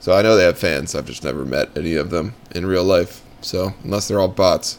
[0.00, 0.94] so I know they have fans.
[0.94, 3.22] I've just never met any of them in real life.
[3.40, 4.78] So unless they're all bots,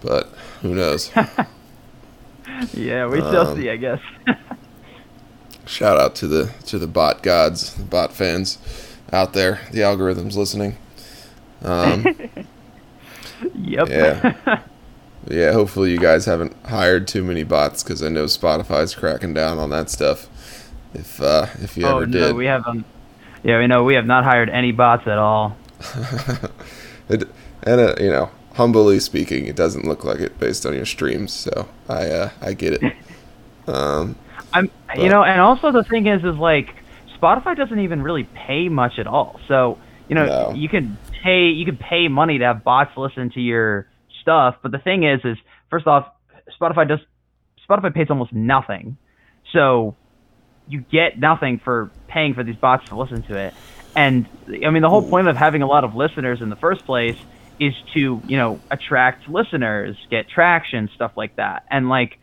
[0.00, 0.26] but
[0.62, 1.10] who knows?
[2.74, 3.70] yeah, we shall Um, see.
[3.70, 4.00] I guess.
[5.66, 8.58] Shout out to the to the bot gods, the bot fans
[9.12, 10.76] out there, the algorithms listening.
[11.62, 12.04] Um,
[13.54, 13.88] yep.
[13.88, 14.62] Yeah.
[15.28, 19.58] Yeah, hopefully you guys haven't hired too many bots because I know Spotify's cracking down
[19.58, 20.28] on that stuff.
[20.94, 22.84] If uh, if you oh ever no, did, we haven't.
[23.42, 25.56] Yeah, we know we have not hired any bots at all.
[27.08, 27.24] it,
[27.62, 31.32] and uh, you know, humbly speaking, it doesn't look like it based on your streams.
[31.32, 32.92] So I uh, I get it.
[33.66, 34.16] Um,
[34.52, 36.74] I'm, But- you know, and also the thing is, is like
[37.18, 39.40] Spotify doesn't even really pay much at all.
[39.48, 40.52] So you know, No.
[40.54, 43.86] you can pay, you can pay money to have bots listen to your
[44.24, 44.56] stuff.
[44.62, 45.36] But the thing is, is
[45.70, 46.08] first off,
[46.60, 46.98] Spotify does,
[47.68, 48.96] Spotify pays almost nothing.
[49.52, 49.94] So
[50.66, 53.54] you get nothing for paying for these bots to listen to it.
[53.94, 56.84] And I mean, the whole point of having a lot of listeners in the first
[56.84, 57.16] place
[57.60, 61.64] is to, you know, attract listeners, get traction, stuff like that.
[61.70, 62.18] And like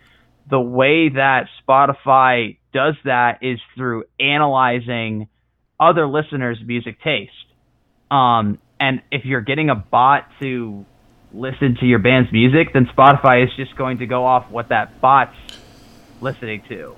[0.50, 5.30] the way that Spotify does that is through analyzing
[5.80, 7.32] other listeners' music taste.
[8.10, 10.86] Um, and if you're getting a bot to
[11.34, 15.00] listen to your band's music, then Spotify is just going to go off what that
[15.02, 15.36] bot's
[16.20, 16.96] listening to,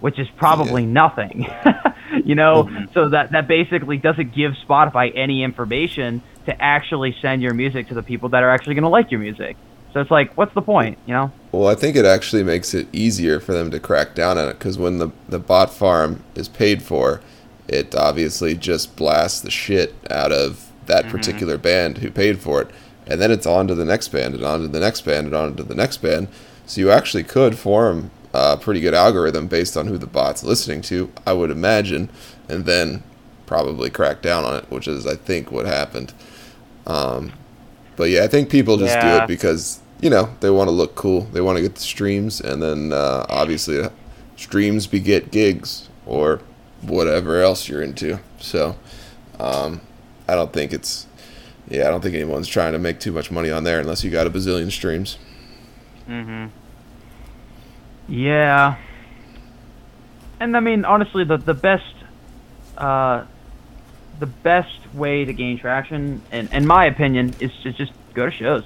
[0.00, 1.48] which is probably nothing.
[2.24, 2.92] you know, mm-hmm.
[2.92, 7.94] so that that basically doesn't give Spotify any information to actually send your music to
[7.94, 9.56] the people that are actually going to like your music.
[9.92, 10.98] So it's like, what's the point?
[11.06, 11.32] You know?
[11.50, 14.54] well, I think it actually makes it easier for them to crack down on it
[14.54, 17.20] because when the the bot farm is paid for,
[17.66, 21.16] it obviously just blasts the shit out of that mm-hmm.
[21.16, 22.70] particular band who paid for it,
[23.08, 25.34] and then it's on to the next band and on to the next band and
[25.34, 26.28] on to the next band.
[26.66, 30.82] So you actually could form a pretty good algorithm based on who the bot's listening
[30.82, 32.10] to, I would imagine,
[32.48, 33.02] and then
[33.46, 36.12] probably crack down on it, which is I think what happened.
[36.86, 37.32] Um,
[37.96, 40.94] But yeah, I think people just do it because you know they want to look
[40.94, 41.22] cool.
[41.32, 43.90] They want to get the streams, and then uh, obviously uh,
[44.36, 46.40] streams beget gigs or
[46.82, 48.20] whatever else you're into.
[48.38, 48.76] So
[49.40, 49.80] um,
[50.28, 51.07] I don't think it's
[51.70, 54.10] yeah, I don't think anyone's trying to make too much money on there unless you
[54.10, 55.18] got a bazillion streams.
[56.06, 56.46] hmm
[58.06, 58.76] Yeah.
[60.40, 61.84] And I mean, honestly, the the best,
[62.76, 63.24] uh,
[64.18, 68.32] the best way to gain traction, in in my opinion, is to just go to
[68.32, 68.64] shows.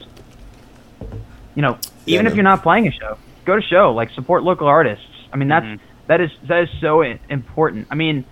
[1.54, 3.92] You know, Yeah, even if you're not playing a show, go to show.
[3.94, 5.04] Like support local artists.
[5.32, 5.80] I mean, that's Mhm.
[6.08, 7.86] that is that is so important.
[7.90, 8.26] I mean,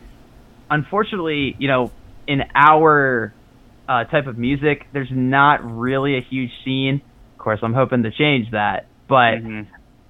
[0.70, 1.92] unfortunately, you know,
[2.26, 3.34] in our
[3.90, 7.02] uh, type of music, there's not really a huge scene.
[7.34, 9.66] Of course, I'm hoping to change that, but Mhm.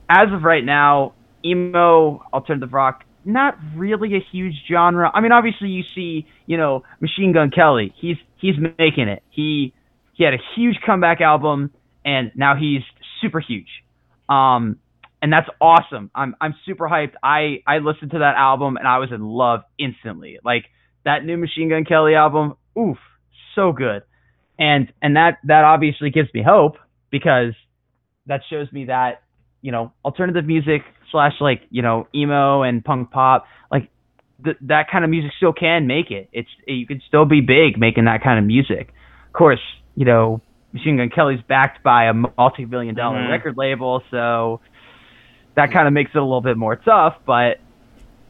[0.09, 1.15] as of right now,
[1.45, 5.11] emo, alternative rock, not really a huge genre.
[5.15, 7.93] I mean, obviously you see, you know, Machine Gun Kelly.
[7.97, 9.23] He's he's making it.
[9.31, 9.73] He
[10.13, 11.71] he had a huge comeback album,
[12.05, 12.83] and now he's
[13.23, 13.83] super huge.
[14.29, 14.77] Um,
[15.23, 16.11] and that's awesome.
[16.15, 17.15] I'm I'm super hyped.
[17.23, 20.39] I I listened to that album and I was in love instantly.
[20.45, 20.65] Like
[21.05, 22.99] that new Machine Gun Kelly album, oof,
[23.55, 24.03] so good.
[24.59, 26.77] And and that that obviously gives me hope
[27.11, 27.55] because
[28.27, 29.23] that shows me that
[29.63, 33.89] you know alternative music slash like you know emo and punk pop like
[34.45, 36.29] th- that kind of music still can make it.
[36.33, 38.93] It's you can still be big making that kind of music.
[39.27, 39.61] Of course,
[39.97, 40.41] you know
[40.73, 43.31] Machine Gun Kelly's backed by a multi-billion dollar Mhm.
[43.31, 44.61] record label, so
[45.57, 47.17] that kind of makes it a little bit more tough.
[47.27, 47.59] But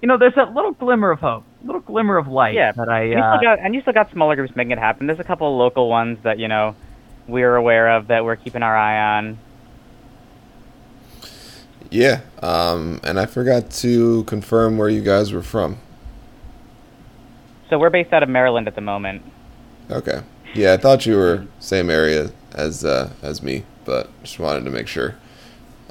[0.00, 3.02] you know, there's that little glimmer of hope, little glimmer of light Yeah, that I.
[3.02, 5.06] And you, Uh, still got, and you still got smaller groups making it happen.
[5.06, 6.74] There's a couple of local ones that you know
[7.28, 9.38] we're aware of that we're keeping our eye on.
[11.90, 15.78] Yeah, um, and I forgot to confirm where you guys were from.
[17.68, 19.22] So we're based out of Maryland at the moment.
[19.90, 20.22] Okay.
[20.54, 24.70] Yeah, I thought you were same area as uh, as me, but just wanted to
[24.70, 25.16] make sure.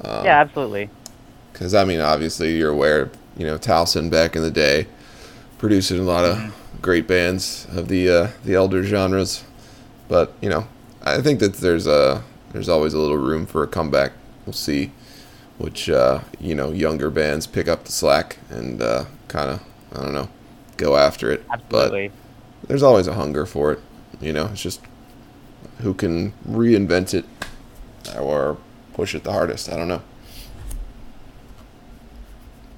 [0.03, 0.89] Um, yeah, absolutely.
[1.51, 3.09] Because I mean, obviously, you're aware.
[3.37, 4.87] You know, Towson back in the day,
[5.59, 9.43] producing a lot of great bands of the uh, the elder genres.
[10.07, 10.67] But you know,
[11.03, 14.13] I think that there's a there's always a little room for a comeback.
[14.45, 14.91] We'll see
[15.59, 19.61] which uh, you know younger bands pick up the slack and uh, kind of
[19.93, 20.29] I don't know
[20.77, 21.45] go after it.
[21.51, 22.07] Absolutely.
[22.07, 23.79] But there's always a hunger for it.
[24.19, 24.81] You know, it's just
[25.81, 27.25] who can reinvent it
[28.17, 28.57] or
[28.93, 29.71] push it the hardest.
[29.71, 30.01] I don't know.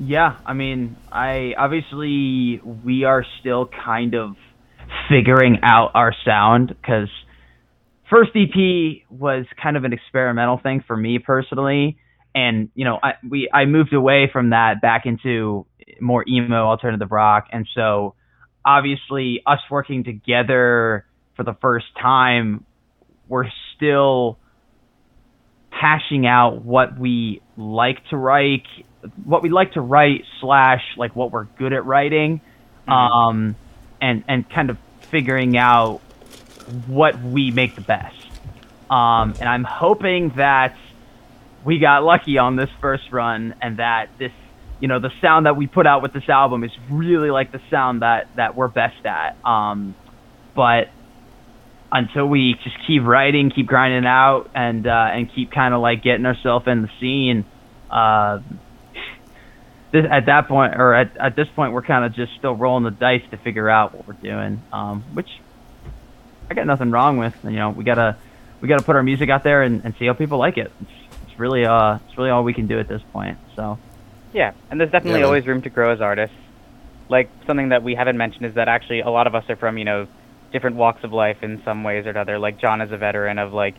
[0.03, 4.35] Yeah, I mean, I obviously we are still kind of
[5.07, 7.07] figuring out our sound because
[8.09, 11.99] first EP was kind of an experimental thing for me personally,
[12.33, 15.67] and you know, I we I moved away from that back into
[15.99, 18.15] more emo alternative rock, and so
[18.65, 22.65] obviously us working together for the first time,
[23.27, 24.39] we're still
[25.69, 28.65] hashing out what we like to write
[29.23, 32.41] what we like to write slash like what we're good at writing
[32.87, 33.55] um
[34.01, 35.99] and and kind of figuring out
[36.87, 38.15] what we make the best.
[38.89, 40.75] Um and i'm hoping that
[41.63, 44.31] we got lucky on this first run and that this
[44.79, 47.61] you know the sound that we put out with this album is really like the
[47.69, 49.37] sound that that we're best at.
[49.45, 49.95] Um
[50.55, 50.89] but
[51.91, 56.01] until we just keep writing keep grinding out and uh and keep kind of like
[56.03, 57.45] getting ourselves in the scene
[57.89, 58.39] uh
[59.91, 62.83] this, at that point or at, at this point we're kind of just still rolling
[62.83, 65.29] the dice to figure out what we're doing um which
[66.49, 68.17] i got nothing wrong with you know we gotta
[68.61, 70.91] we gotta put our music out there and, and see how people like it it's,
[71.27, 73.77] it's really uh it's really all we can do at this point so
[74.33, 76.35] Yeah, and there's definitely Yeah, always room to grow as artists.
[77.09, 79.77] Like something that we haven't mentioned is that actually a lot of us are from
[79.77, 80.07] you know
[80.53, 82.39] different walks of life in some ways or another.
[82.39, 83.75] Like John is a veteran of like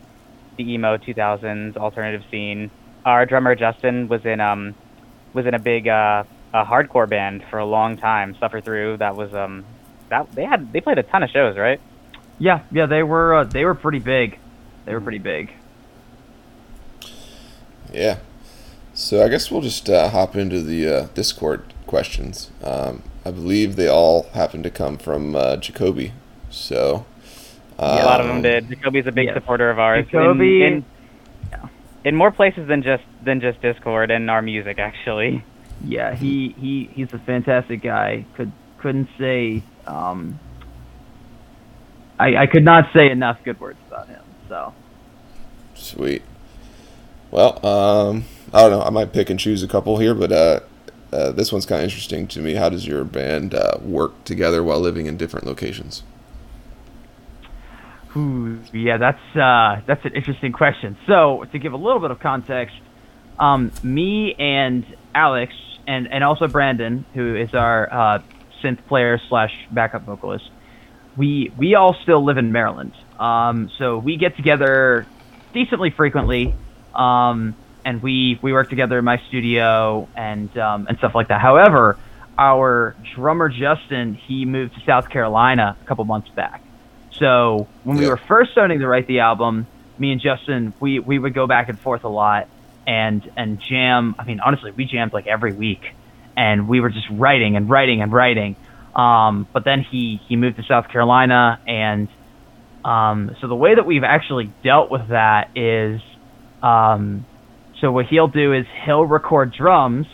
[0.57, 2.69] the emo 2000s alternative scene.
[3.05, 4.75] Our drummer Justin was in um
[5.33, 8.35] was in a big uh a hardcore band for a long time.
[8.39, 9.65] Suffer through that was um
[10.09, 11.79] that they had they played a ton of shows right.
[12.37, 14.37] yeah yeah they were uh, they were pretty big
[14.85, 15.51] they were pretty big
[17.93, 18.17] Yeah.
[18.93, 22.51] So I guess we'll just uh, hop into the uh, Discord questions.
[22.63, 26.13] Um, I believe they all happen to come from uh, Jacoby.
[26.49, 27.05] So
[27.79, 28.69] um, a lot of them did.
[28.69, 29.35] Jacoby's a big yes.
[29.35, 30.05] supporter of ours.
[30.05, 30.85] Jacoby- in, in,
[32.05, 35.43] in more places than just than just Discord and our music actually.
[35.83, 40.39] yeah he he he's a fantastic guy could couldn't say um
[42.19, 44.73] i i could not say enough good words about him so
[45.75, 46.21] Sweet.
[47.31, 48.81] Well, um, I don't know.
[48.81, 50.59] I might pick and choose a couple here, but uh,
[51.11, 52.53] uh, this one's kind of interesting to me.
[52.53, 56.03] How does your band uh, work together while living in different locations?
[58.15, 60.97] Ooh, yeah, that's uh, that's an interesting question.
[61.07, 62.75] So to give a little bit of context,
[63.39, 65.53] um, me and Alex
[65.87, 68.19] and and also Brandon, who is our uh,
[68.61, 70.49] synth player slash backup vocalist,
[71.17, 72.93] we we all still live in Maryland.
[73.19, 75.07] Um, so we get together
[75.53, 76.53] decently frequently,
[76.93, 81.41] um, and we we work together in my studio and um, and stuff like that.
[81.41, 81.97] However,
[82.37, 86.62] our drummer Justin he moved to South Carolina a couple months back.
[87.19, 91.19] So when we were first starting to write the album, me and Justin we we
[91.19, 92.47] would go back and forth a lot
[92.87, 94.15] and and jam.
[94.17, 95.81] I mean, honestly, we jammed like every week,
[96.35, 98.55] and we were just writing and writing and writing.
[98.95, 102.07] Um, but then he he moved to South Carolina, and
[102.83, 106.01] um, so the way that we've actually dealt with that is,
[106.61, 107.25] um,
[107.79, 110.07] so what he'll do is he'll record drums,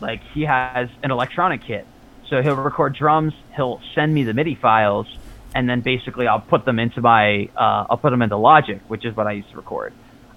[0.00, 1.86] like he has an electronic kit.
[2.28, 5.08] So he'll record drums, he'll send me the MIDI files,
[5.54, 9.04] and then basically I'll put them into my uh, I'll put them into Logic, which
[9.04, 9.92] is what I used to record.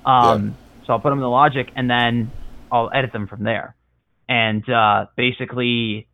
[0.06, 2.32] Um, So I'll put them in the Logic, and then
[2.72, 3.76] I'll edit them from there.
[4.28, 6.08] And uh, basically,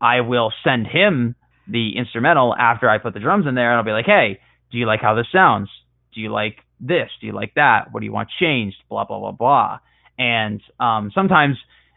[0.00, 1.34] I will send him
[1.66, 4.38] the instrumental after I put the drums in there, and I'll be like, "Hey,
[4.70, 5.68] do you like how this sounds?
[6.14, 7.08] Do you like this?
[7.20, 7.92] Do you like that?
[7.92, 8.76] What do you want changed?
[8.88, 9.78] Blah blah blah blah."
[10.18, 11.56] And um, sometimes,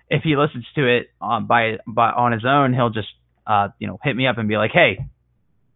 [0.09, 3.09] if he listens to it um, by by on his own, he'll just
[3.45, 5.05] uh, you know hit me up and be like, "Hey,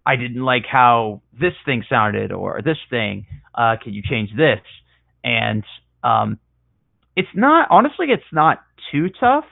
[0.06, 3.26] I didn't like how this thing sounded or this thing.
[3.56, 4.60] Uh, can you change this?"
[5.24, 5.64] And
[6.04, 6.40] um,
[7.16, 9.46] it's not honestly, it's not too tough.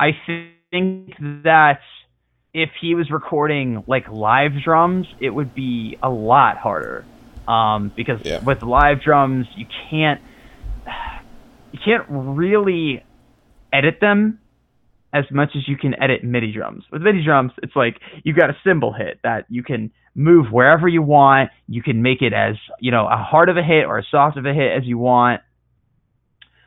[0.00, 0.10] I
[0.70, 1.12] think
[1.44, 1.80] that
[2.52, 7.06] if he was recording like live drums, it would be a lot harder.
[7.46, 8.40] Um, because Yeah.
[8.44, 10.20] with live drums, you can't
[11.72, 13.04] you can't really
[13.72, 14.40] edit them
[15.16, 16.84] as much as you can edit MIDI drums.
[16.92, 20.86] With MIDI drums, it's like you've got a cymbal hit that you can move wherever
[20.86, 21.50] you want.
[21.68, 24.36] You can make it as, you know, a hard of a hit or as soft
[24.36, 25.40] of a hit as you want.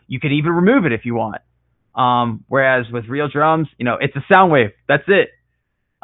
[0.08, 1.42] You can even remove it if you want.
[1.96, 4.72] Um, whereas with real drums, you know, it's a sound wave.
[4.88, 5.30] That's it.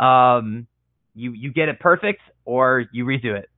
[0.04, 0.68] Um,
[1.14, 3.50] you you get it perfect or you redo it.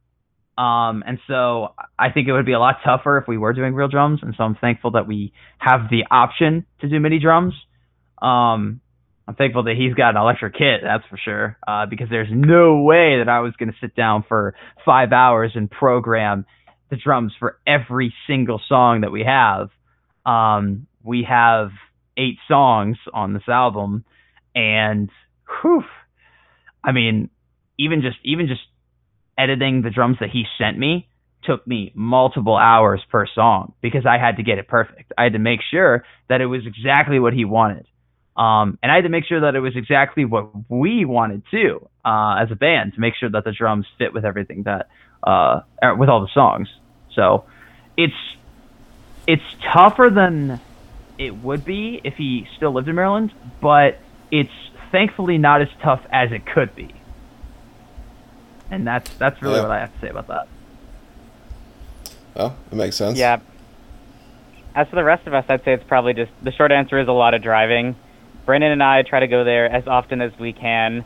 [0.58, 3.74] Um, and so I think it would be a lot tougher if we were doing
[3.76, 4.20] real drums.
[4.24, 7.54] And so I'm thankful that we have the option to do MIDI drums.
[8.22, 8.82] Um,
[9.28, 11.58] I'm thankful that he's got an electric kit, that's for sure.
[11.68, 15.52] Uh, because there's no way that I was going to sit down for five hours
[15.56, 16.46] and program
[16.90, 19.70] the drums for every single song that we have.
[20.26, 21.70] Um, we have
[22.18, 24.06] eight songs on this album,
[24.56, 25.10] and
[25.62, 25.84] whew,
[26.84, 27.30] I mean,
[27.78, 28.62] even just even just
[29.38, 31.10] editing the drums that he sent me
[31.44, 35.14] took me multiple hours per song because I had to get it perfect.
[35.18, 37.88] I had to make sure that it was exactly what he wanted.
[38.38, 41.88] Um, and I had to make sure that it was exactly what we wanted to
[42.06, 44.90] uh, as a band, to make sure that the drums fit with everything that,
[45.24, 46.70] uh, er, with all the songs.
[47.14, 47.46] So,
[47.98, 48.14] it's
[49.26, 50.62] it's tougher than
[51.18, 54.00] it would be if he still lived in Maryland, but
[54.32, 54.54] it's
[54.92, 56.94] thankfully not as tough as it could be.
[58.70, 59.62] And that's that's really Yeah.
[59.64, 60.48] what I have to say about that.
[62.36, 63.18] Oh, it makes sense.
[63.18, 63.40] Yeah.
[64.76, 67.08] As for the rest of us, I'd say it's probably just the short answer is
[67.08, 67.96] a lot of driving.
[68.48, 71.04] Brandon and I try to go there as often as we can.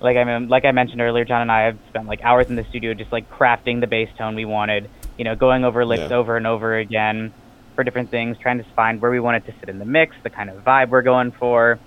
[0.00, 2.54] Like I mean, like I mentioned earlier, John and I have spent like hours in
[2.54, 4.88] the studio just like crafting the bass tone we wanted.
[5.18, 6.16] You know, going over licks Yeah.
[6.16, 7.34] over and over again
[7.74, 10.14] for different things, trying to find where we want it to sit in the mix,
[10.22, 11.80] the kind of vibe we're going for,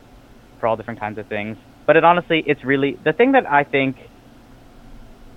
[0.59, 1.57] for all different kinds of things.
[1.85, 3.95] But it honestly, it's really the thing that I think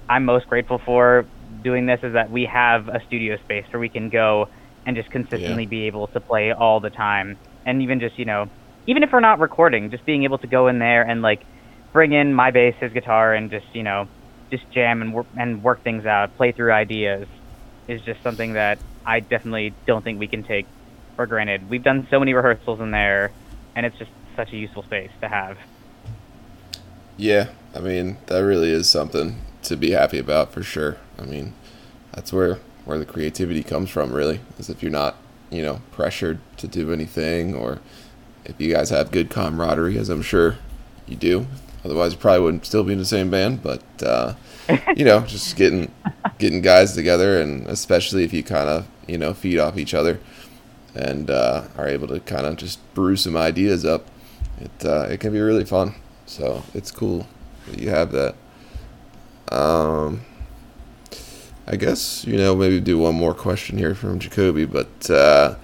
[0.09, 1.27] I'm most grateful for
[1.63, 4.49] doing this is that we have a studio space where we can go
[4.85, 7.39] and just consistently be able to play all the time.
[7.65, 8.49] And even just, you know,
[8.91, 11.45] even if we're not recording, just being able to go in there and like
[11.93, 14.09] bring in my bass, his guitar, and just, you know,
[14.51, 17.29] just jam and work and work things out, play through ideas
[17.87, 20.67] is just something that I definitely don't think we can take
[21.15, 21.71] for granted.
[21.71, 23.31] We've done so many rehearsals in there
[23.77, 25.57] and it's just such a useful space to have.
[27.17, 30.97] Yeah, I mean that really is something to be happy about for sure.
[31.17, 31.55] I mean,
[32.13, 34.41] that's where where the creativity comes from, really.
[34.59, 35.15] Is if you're not,
[35.49, 37.79] you know, pressured to do anything, or
[38.51, 40.57] if you guys have good camaraderie, as I'm sure
[41.07, 41.47] you do.
[41.85, 43.63] Otherwise, you probably wouldn't still be in the same band.
[43.63, 44.35] But uh,
[44.97, 45.91] you know, just getting
[46.39, 50.21] getting guys together, and especially if you kind of you know feed off each other
[50.95, 54.07] and uh, are able to kind of just brew some ideas up,
[54.61, 55.95] it uh, it can be really fun.
[56.27, 57.27] So it's cool
[57.69, 58.35] that you have that.
[59.51, 60.23] Um,
[61.67, 65.55] I guess you know maybe do one more question here from Jacoby, but uh,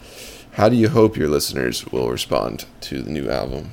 [0.56, 3.70] how do you hope your listeners will respond to the new album?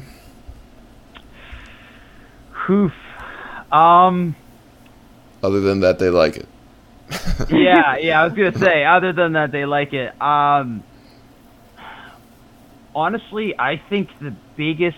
[2.70, 2.92] Oof.
[3.72, 4.36] Um,
[5.42, 6.48] Other than that, they like it.
[7.50, 8.22] yeah, yeah.
[8.22, 8.84] I was gonna say.
[8.84, 10.22] Other than that, they like it.
[10.22, 10.84] Um,
[12.94, 14.98] honestly, I think the biggest,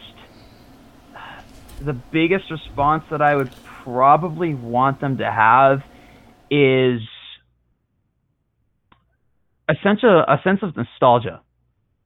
[1.81, 5.83] the biggest response that I would probably want them to have
[6.49, 7.01] is
[9.69, 11.41] a sense of a sense of nostalgia.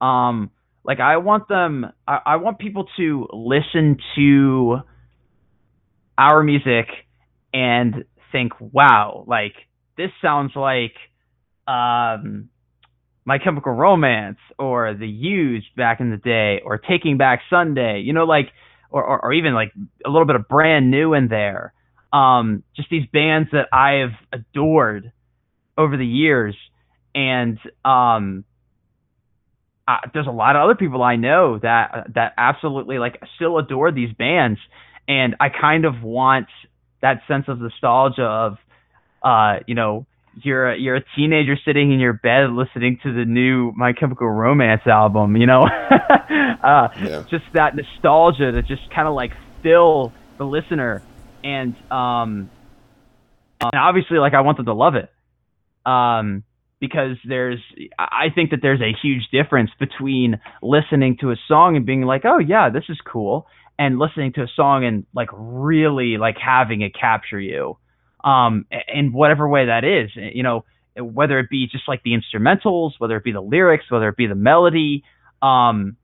[0.01, 0.51] Um,
[0.83, 4.79] like I want them, I, I want people to listen to
[6.17, 6.87] our music
[7.53, 9.53] and think, wow, like
[9.97, 10.93] this sounds like
[11.67, 12.49] um,
[13.25, 18.13] My Chemical Romance or The Used back in the day or Taking Back Sunday, you
[18.13, 18.47] know, like,
[18.89, 19.71] or, or, or even like
[20.05, 21.73] a little bit of brand new in there.
[22.11, 25.11] Um, just these bands that I have adored
[25.77, 26.55] over the years.
[27.13, 28.45] And um,
[29.89, 33.91] uh, there's a lot of other people I know that that absolutely like still adore
[33.91, 34.59] these bands,
[35.07, 36.45] and I kind of want
[37.01, 38.57] that sense of nostalgia of,
[39.23, 40.05] uh, you know,
[40.43, 44.29] you're a, you're a teenager sitting in your bed listening to the new My Chemical
[44.29, 45.63] Romance album, you know,
[46.63, 47.23] uh, yeah.
[47.31, 49.31] just that nostalgia to just kind of like
[49.63, 51.01] fill the listener,
[51.43, 52.51] and um,
[53.59, 55.09] and obviously like I want them to love it,
[55.83, 56.43] um,
[56.79, 57.59] because there's
[57.97, 62.23] I think that there's a huge difference between listening to a song and being like,
[62.25, 66.81] oh yeah, this is cool, and listening to a song and like really like having
[66.81, 67.77] it capture you.
[68.23, 70.65] Um in whatever way that is you know
[70.97, 74.27] whether it be just like the instrumentals whether it be the lyrics whether it be
[74.27, 75.03] the melody
[75.41, 75.95] um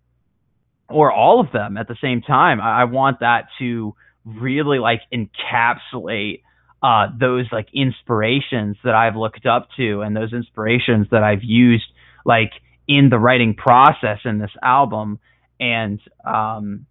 [0.88, 5.02] or all of them at the same time i, I want that to really like
[5.14, 6.44] encapsulate
[6.86, 11.86] uh those like inspirations that i've looked up to and those inspirations that i've used
[12.26, 12.52] like
[12.88, 15.20] in the writing process in this album
[15.60, 16.86] and um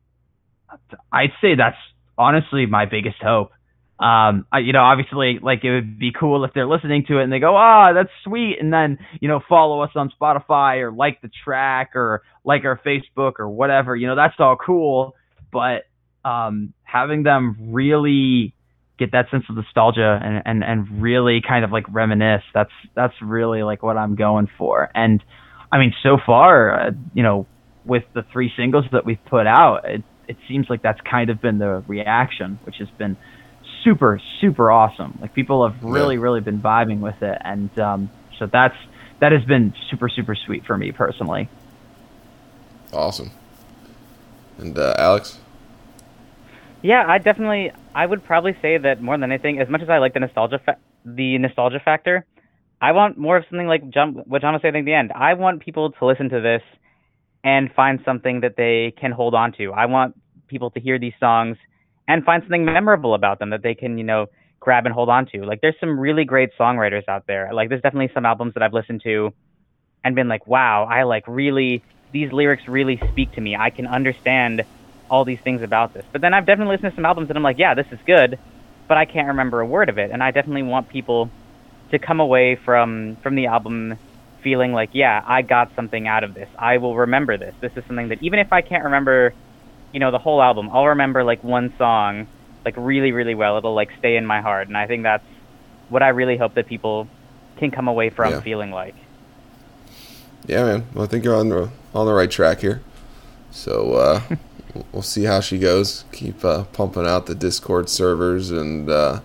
[1.13, 1.77] I'd say that's
[2.19, 3.51] honestly my biggest hope.
[3.99, 7.25] Um, I, you know, obviously, like it would be cool if they're listening to it
[7.25, 10.81] and they go, "Ah, oh, that's sweet," and then you know, follow us on Spotify
[10.81, 13.95] or like the track or like our Facebook or whatever.
[13.95, 15.15] You know, that's all cool,
[15.53, 15.85] but
[16.29, 18.55] um, having them really
[18.99, 22.45] get that sense of nostalgia and, and and really kind of like reminisce.
[22.53, 24.91] That's that's really like what I'm going for.
[24.95, 25.23] And
[25.73, 27.47] I mean, so far, uh, you know,
[27.85, 31.41] with the three singles that we've put out, it, it seems like that's kind of
[31.41, 33.17] been the reaction, which has been
[33.83, 35.19] super super awesome.
[35.21, 36.23] Like people have really yeah.
[36.23, 38.77] really been vibing with it, and um, so that's
[39.21, 41.49] that has been super super sweet for me personally.
[42.93, 43.33] Awesome.
[44.59, 45.41] And uh, Alex.
[46.83, 49.99] Yeah, I definitely I would probably say that more than anything, as much as I
[49.99, 52.27] like the nostalgia fa- the nostalgia factor,
[52.81, 55.13] I want more of something like John, what John was saying at the end.
[55.13, 56.63] I want people to listen to this
[57.45, 59.73] and find something that they can hold on to.
[59.73, 60.19] I want
[60.49, 61.57] people to hear these songs
[62.09, 64.27] and find something memorable about them that they can, you know,
[64.61, 65.45] grab and hold on to.
[65.45, 67.51] Like there's some really great songwriters out there.
[67.53, 69.33] Like there's definitely some albums that I've listened to
[70.03, 71.83] and been like, wow, I like really
[72.13, 73.57] these lyrics really speak to me.
[73.57, 74.63] I can understand
[75.11, 76.05] all these things about this.
[76.13, 78.39] But then I've definitely listened to some albums and I'm like, yeah, this is good,
[78.89, 80.11] but I can't remember a word of it.
[80.11, 81.31] And I definitely want people
[81.91, 83.99] to come away from from the album
[84.43, 86.49] feeling like, yeah, I got something out of this.
[86.59, 87.55] I will remember this.
[87.61, 89.33] This is something that even if I can't remember,
[89.93, 92.27] you know, the whole album, I'll remember like one song
[92.65, 93.59] like really, really well.
[93.59, 95.25] It'll like stay in my heart, and I think that's
[95.89, 97.09] what I really hope that people
[97.57, 98.41] can come away from yeah.
[98.41, 98.95] feeling like.
[100.47, 100.87] Yeah, man.
[100.95, 102.83] Well, I think you're on the on the right track here.
[103.51, 104.21] So uh,
[104.93, 106.05] we'll see how she goes.
[106.13, 109.21] Keep uh, pumping out the Discord servers and uh,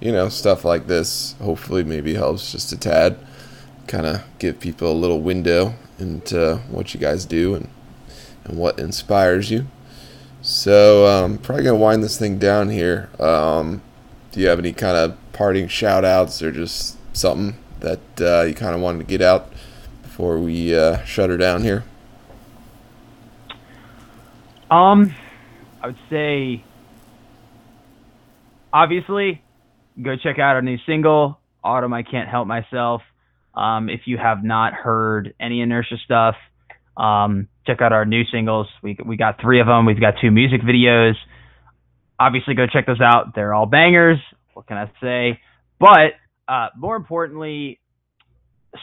[0.00, 1.34] you know stuff like this.
[1.40, 3.18] Hopefully, maybe helps just a tad
[3.86, 7.68] kind of give people a little window into what you guys do and
[8.44, 9.66] and what inspires you.
[10.40, 13.08] So um, probably gonna wind this thing down here.
[13.20, 13.82] Um,
[14.32, 18.54] do you have any kind of parting shout outs or just something that uh, you
[18.54, 19.52] kind of wanted to get out
[20.02, 21.84] before we uh, shut her down here?
[24.72, 25.14] Um,
[25.82, 26.64] I would say,
[28.72, 29.42] obviously,
[30.02, 33.02] go check out our new single, Autumn I Can't Help Myself.
[33.54, 36.36] Um, if you have not heard any Inertia stuff,
[36.96, 38.66] um, check out our new singles.
[38.82, 39.84] We we got three of them.
[39.84, 41.16] We've got two music videos.
[42.18, 43.34] Obviously, go check those out.
[43.34, 44.20] They're all bangers.
[44.54, 45.38] What can I say?
[45.78, 46.14] But
[46.48, 47.78] uh, more importantly,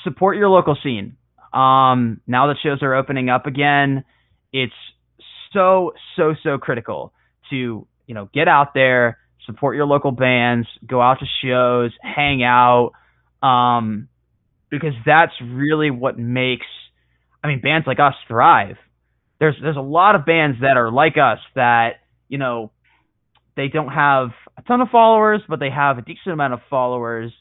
[0.04, 1.18] support your local scene.
[1.52, 4.04] Um, now that shows are opening up again,
[4.54, 4.74] it's
[5.54, 7.14] so so so critical
[7.50, 12.44] to you know get out there, support your local bands, go out to shows, hang
[12.44, 12.92] out.
[13.42, 14.10] Um,
[14.70, 16.66] because that's really what makes
[17.44, 18.78] I mean bands like us thrive.
[19.40, 22.72] There's there's a lot of bands that are like us that, you know,
[23.56, 27.32] they don't have a ton of followers, but they have a decent amount of followers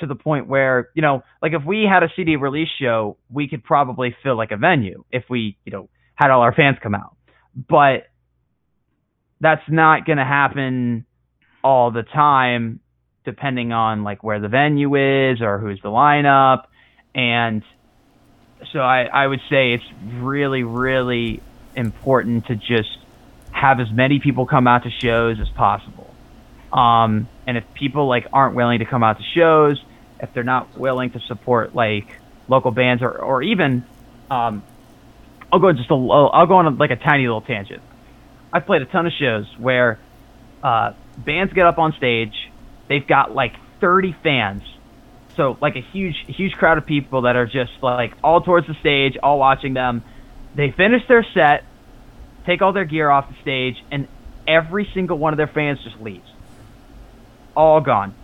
[0.00, 3.48] to the point where you know, like if we had a CD release show, we
[3.48, 6.94] could probably fill like a venue if we you know had all our fans come
[6.94, 7.16] out,
[7.66, 8.08] but
[9.40, 11.04] that's not going to happen
[11.62, 12.80] all the time
[13.24, 16.64] depending on like where the venue is or who's the lineup.
[17.14, 17.62] And
[18.72, 21.42] so I, I would say it's really really
[21.74, 22.96] important to just
[23.50, 26.14] have as many people come out to shows as possible.
[26.72, 29.82] Um, and if people like aren't willing to come out to shows
[30.20, 33.84] if they're not willing to support like local bands or, or even
[34.30, 34.62] um,
[35.52, 37.82] I'll go just a I'll go on a, like a tiny little tangent.
[38.52, 39.98] I've played a ton of shows where
[40.62, 42.34] uh, bands get up on stage,
[42.88, 44.62] they've got like 30 fans,
[45.36, 48.74] so like a huge huge crowd of people that are just like all towards the
[48.80, 50.02] stage, all watching them.
[50.54, 51.64] They finish their set,
[52.44, 54.08] take all their gear off the stage, and
[54.46, 56.28] every single one of their fans just leaves,
[57.56, 58.14] all gone,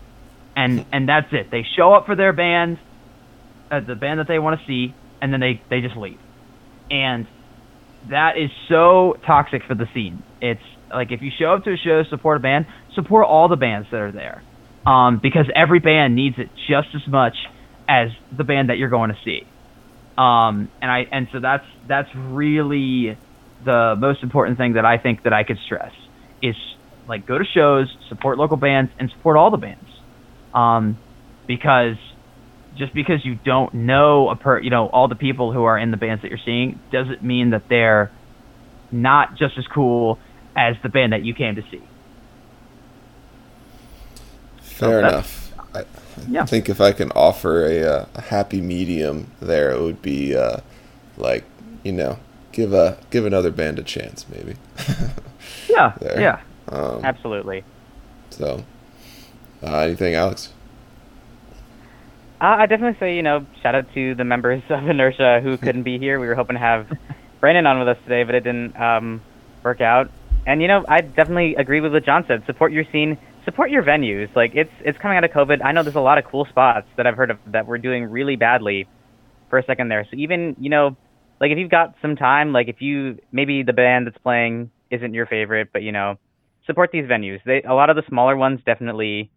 [0.57, 1.51] and and that's it.
[1.51, 2.79] They show up for their band,
[3.71, 6.19] uh, the band that they want to see, and then they they just leave,
[6.91, 7.27] and
[8.11, 10.23] that is so toxic for the scene.
[10.41, 10.61] It's
[10.91, 13.57] like if you show up to a show to support a band, support all the
[13.57, 14.43] bands that are there,
[14.87, 17.37] um, because every band needs it just as much
[17.89, 19.47] as the band that you're going to see.
[20.17, 23.19] Um, and I and so that's that's really
[23.65, 25.93] the most important thing that I think that I could stress
[26.43, 26.55] is
[27.09, 29.89] like go to shows, support local bands, and support all the bands,
[30.53, 30.99] um,
[31.47, 31.97] because
[32.77, 35.91] just because you don't know a per you know all the people who are in
[35.91, 38.13] the bands that you're seeing doesn't mean that they're
[38.91, 40.21] not just as cool
[40.57, 41.91] as the band that you came to see.
[44.61, 45.53] Fair So enough.
[45.75, 45.85] I, I
[46.27, 46.47] Yeah.
[46.47, 50.59] think if I can offer a, uh, a happy medium there, it would be uh,
[51.17, 51.45] like
[51.83, 52.19] you know,
[52.53, 54.57] give a give another band a chance, maybe.
[55.69, 56.21] Yeah, There.
[56.21, 56.43] yeah.
[56.69, 57.67] um, Absolutely.
[58.31, 58.65] so,
[59.63, 60.54] uh, anything, Alex?
[62.45, 65.85] Uh, I definitely say, you know, shout out to the members of Inertia who couldn't
[65.85, 66.21] be here.
[66.21, 66.87] We were hoping to have
[67.41, 69.23] Brandon on with us today, but it didn't um,
[69.65, 70.11] work out.
[70.47, 72.43] And you know, I definitely agree with what John said.
[72.45, 73.17] Support your scene,
[73.47, 74.29] support your venues.
[74.37, 75.65] Like it's it's coming out of COVID.
[75.65, 78.05] I know there's a lot of cool spots that I've heard of that were doing
[78.05, 78.87] really badly
[79.49, 80.07] for a second there.
[80.11, 80.99] So even you know,
[81.41, 85.15] like if you've got some time, like if you maybe the band that's playing isn't
[85.15, 86.17] your favorite, but you know,
[86.67, 87.39] support these venues.
[87.47, 89.31] They a lot of the smaller ones definitely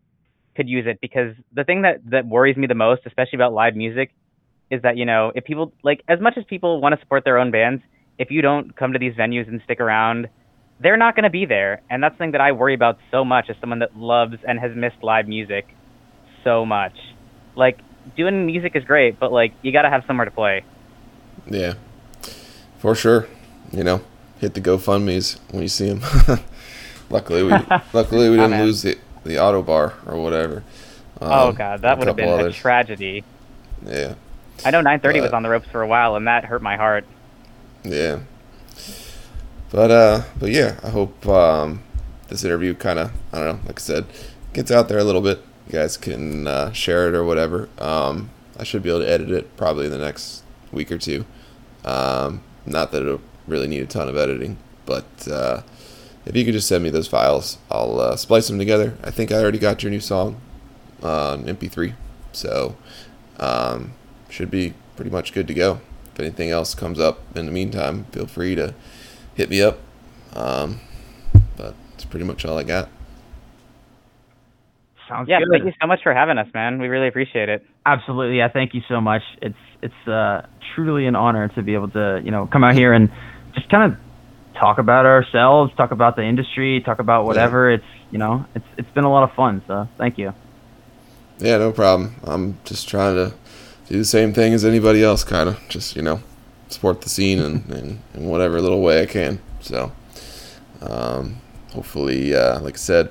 [0.58, 3.76] could use it because the thing that that worries me the most, especially about live
[3.76, 4.12] music,
[4.70, 7.38] is that you know if people like as much as people want to support their
[7.38, 7.82] own bands,
[8.18, 10.28] if you don't come to these venues and stick around,
[10.82, 13.24] they're not going to be there, and that's the thing that I worry about so
[13.24, 15.66] much as someone that loves and has missed live music
[16.44, 16.96] so much.
[17.56, 17.80] Like
[18.18, 20.64] doing music is great, but like you got to have somewhere to play.
[21.50, 21.76] Yeah,
[22.80, 23.28] for sure.
[23.72, 24.02] You know,
[24.40, 26.02] hit the GoFundmes when you see them.
[27.10, 27.52] luckily, we
[27.94, 28.66] luckily we Oh, didn't man.
[28.66, 28.98] lose the
[29.28, 30.64] the auto bar or whatever.
[31.30, 33.26] oh Um, god, that would have been couple a tragedy.
[33.86, 34.16] Yeah,
[34.64, 37.06] I know 930 was on the ropes for a while, and that hurt my heart.
[37.84, 38.20] yeah.
[39.70, 41.84] But uh, but yeah, I hope um,
[42.30, 44.06] this interview kind of I don't know, like I said,
[44.54, 45.42] gets out there a little bit.
[45.68, 47.70] You guys can uh, share it or whatever.
[47.78, 51.26] Um, I should be able to edit it probably in the next week or two.
[51.84, 55.62] Um, not that it'll really need a ton of editing, but uh,
[56.28, 58.98] if you could just send me those files, I'll uh, splice them together.
[59.04, 60.40] I think I already got your new song
[61.02, 61.94] on MP3,
[62.32, 62.76] so
[63.40, 63.94] um,
[64.30, 65.80] should be pretty much good to go.
[66.14, 68.74] If anything else comes up in the meantime, feel free to
[69.36, 69.80] hit me up.
[70.36, 70.80] Um,
[71.56, 72.90] but it's pretty much all I got.
[75.08, 75.48] Sounds Yeah, good.
[75.52, 76.82] thank you so much for having us, man.
[76.82, 77.66] We really appreciate it.
[77.86, 78.50] Absolutely, yeah.
[78.50, 79.22] Thank you so much.
[79.42, 82.92] It's it's uh, truly an honor to be able to you know come out here
[82.94, 83.10] and
[83.56, 84.00] just kind of
[84.60, 87.72] talk about ourselves, talk about the industry, talk about whatever.
[87.72, 89.62] It's you know it's it's been a lot of fun.
[89.68, 90.34] So thank you.
[91.40, 92.16] Yeah, no problem.
[92.24, 93.34] I'm just trying to
[93.88, 95.60] do the same thing as anybody else, kind of.
[95.70, 96.22] Just, you know,
[96.68, 99.40] support the scene and, and, in whatever little way I can.
[99.62, 99.92] So,
[100.82, 101.38] um,
[101.74, 103.10] hopefully, uh, like I said,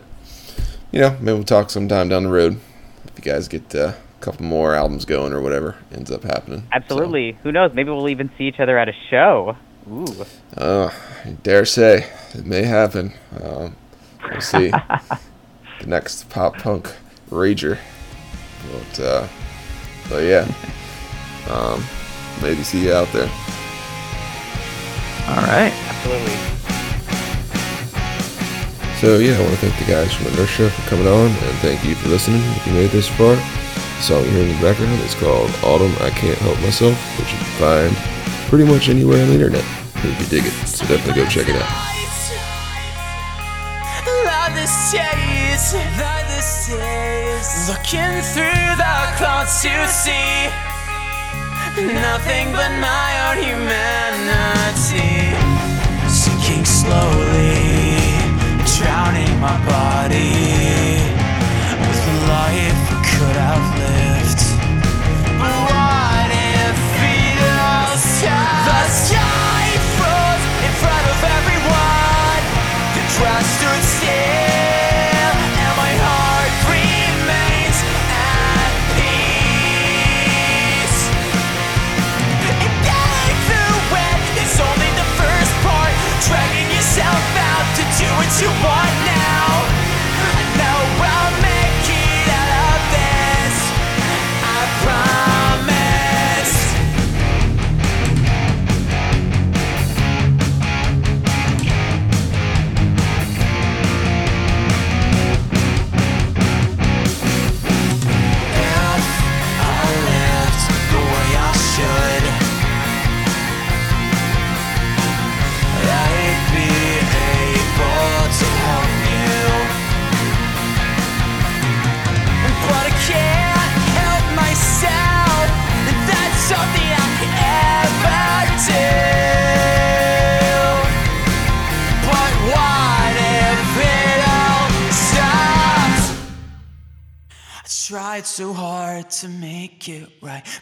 [0.93, 2.61] you know, maybe we'll talk sometime down the road
[3.05, 6.61] if you guys get uh, a couple more albums going or whatever ends up happening.
[6.61, 7.39] So, Absolutely.
[7.43, 7.73] Who knows?
[7.75, 9.57] Maybe we'll even see each other at a show.
[9.89, 10.27] Ooh.
[10.57, 10.91] uh,
[11.25, 13.13] I dare say it may happen.
[13.41, 13.77] Um,
[14.31, 14.71] we'll see.
[15.81, 16.93] the next pop punk
[17.31, 17.79] rager.
[18.73, 19.29] But, uh,
[20.09, 20.47] but yeah,
[21.49, 21.85] um,
[22.43, 23.31] maybe see you out there.
[25.29, 25.73] All right.
[25.73, 26.37] Absolutely.
[28.97, 31.85] So yeah, I want to thank the guys from Inertia for coming on, and thank
[31.85, 32.41] you for listening.
[32.57, 35.93] If you made this far, the song you hear in the background is called "Autumn
[36.01, 38.16] I Can't Help Myself," which you can find
[38.47, 39.65] pretty much anywhere on the internet.
[39.97, 41.95] If you dig it, so definitely go check it out.
[47.69, 50.51] Looking through the clouds to see
[51.79, 55.35] nothing but my own humanity.
[56.09, 57.99] Sinking slowly,
[58.79, 60.35] drowning my body
[61.81, 62.66] with light.
[73.17, 74.16] trust stood still.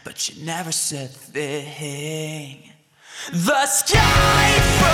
[0.05, 2.71] but you never said a thing.
[3.33, 4.84] The sky.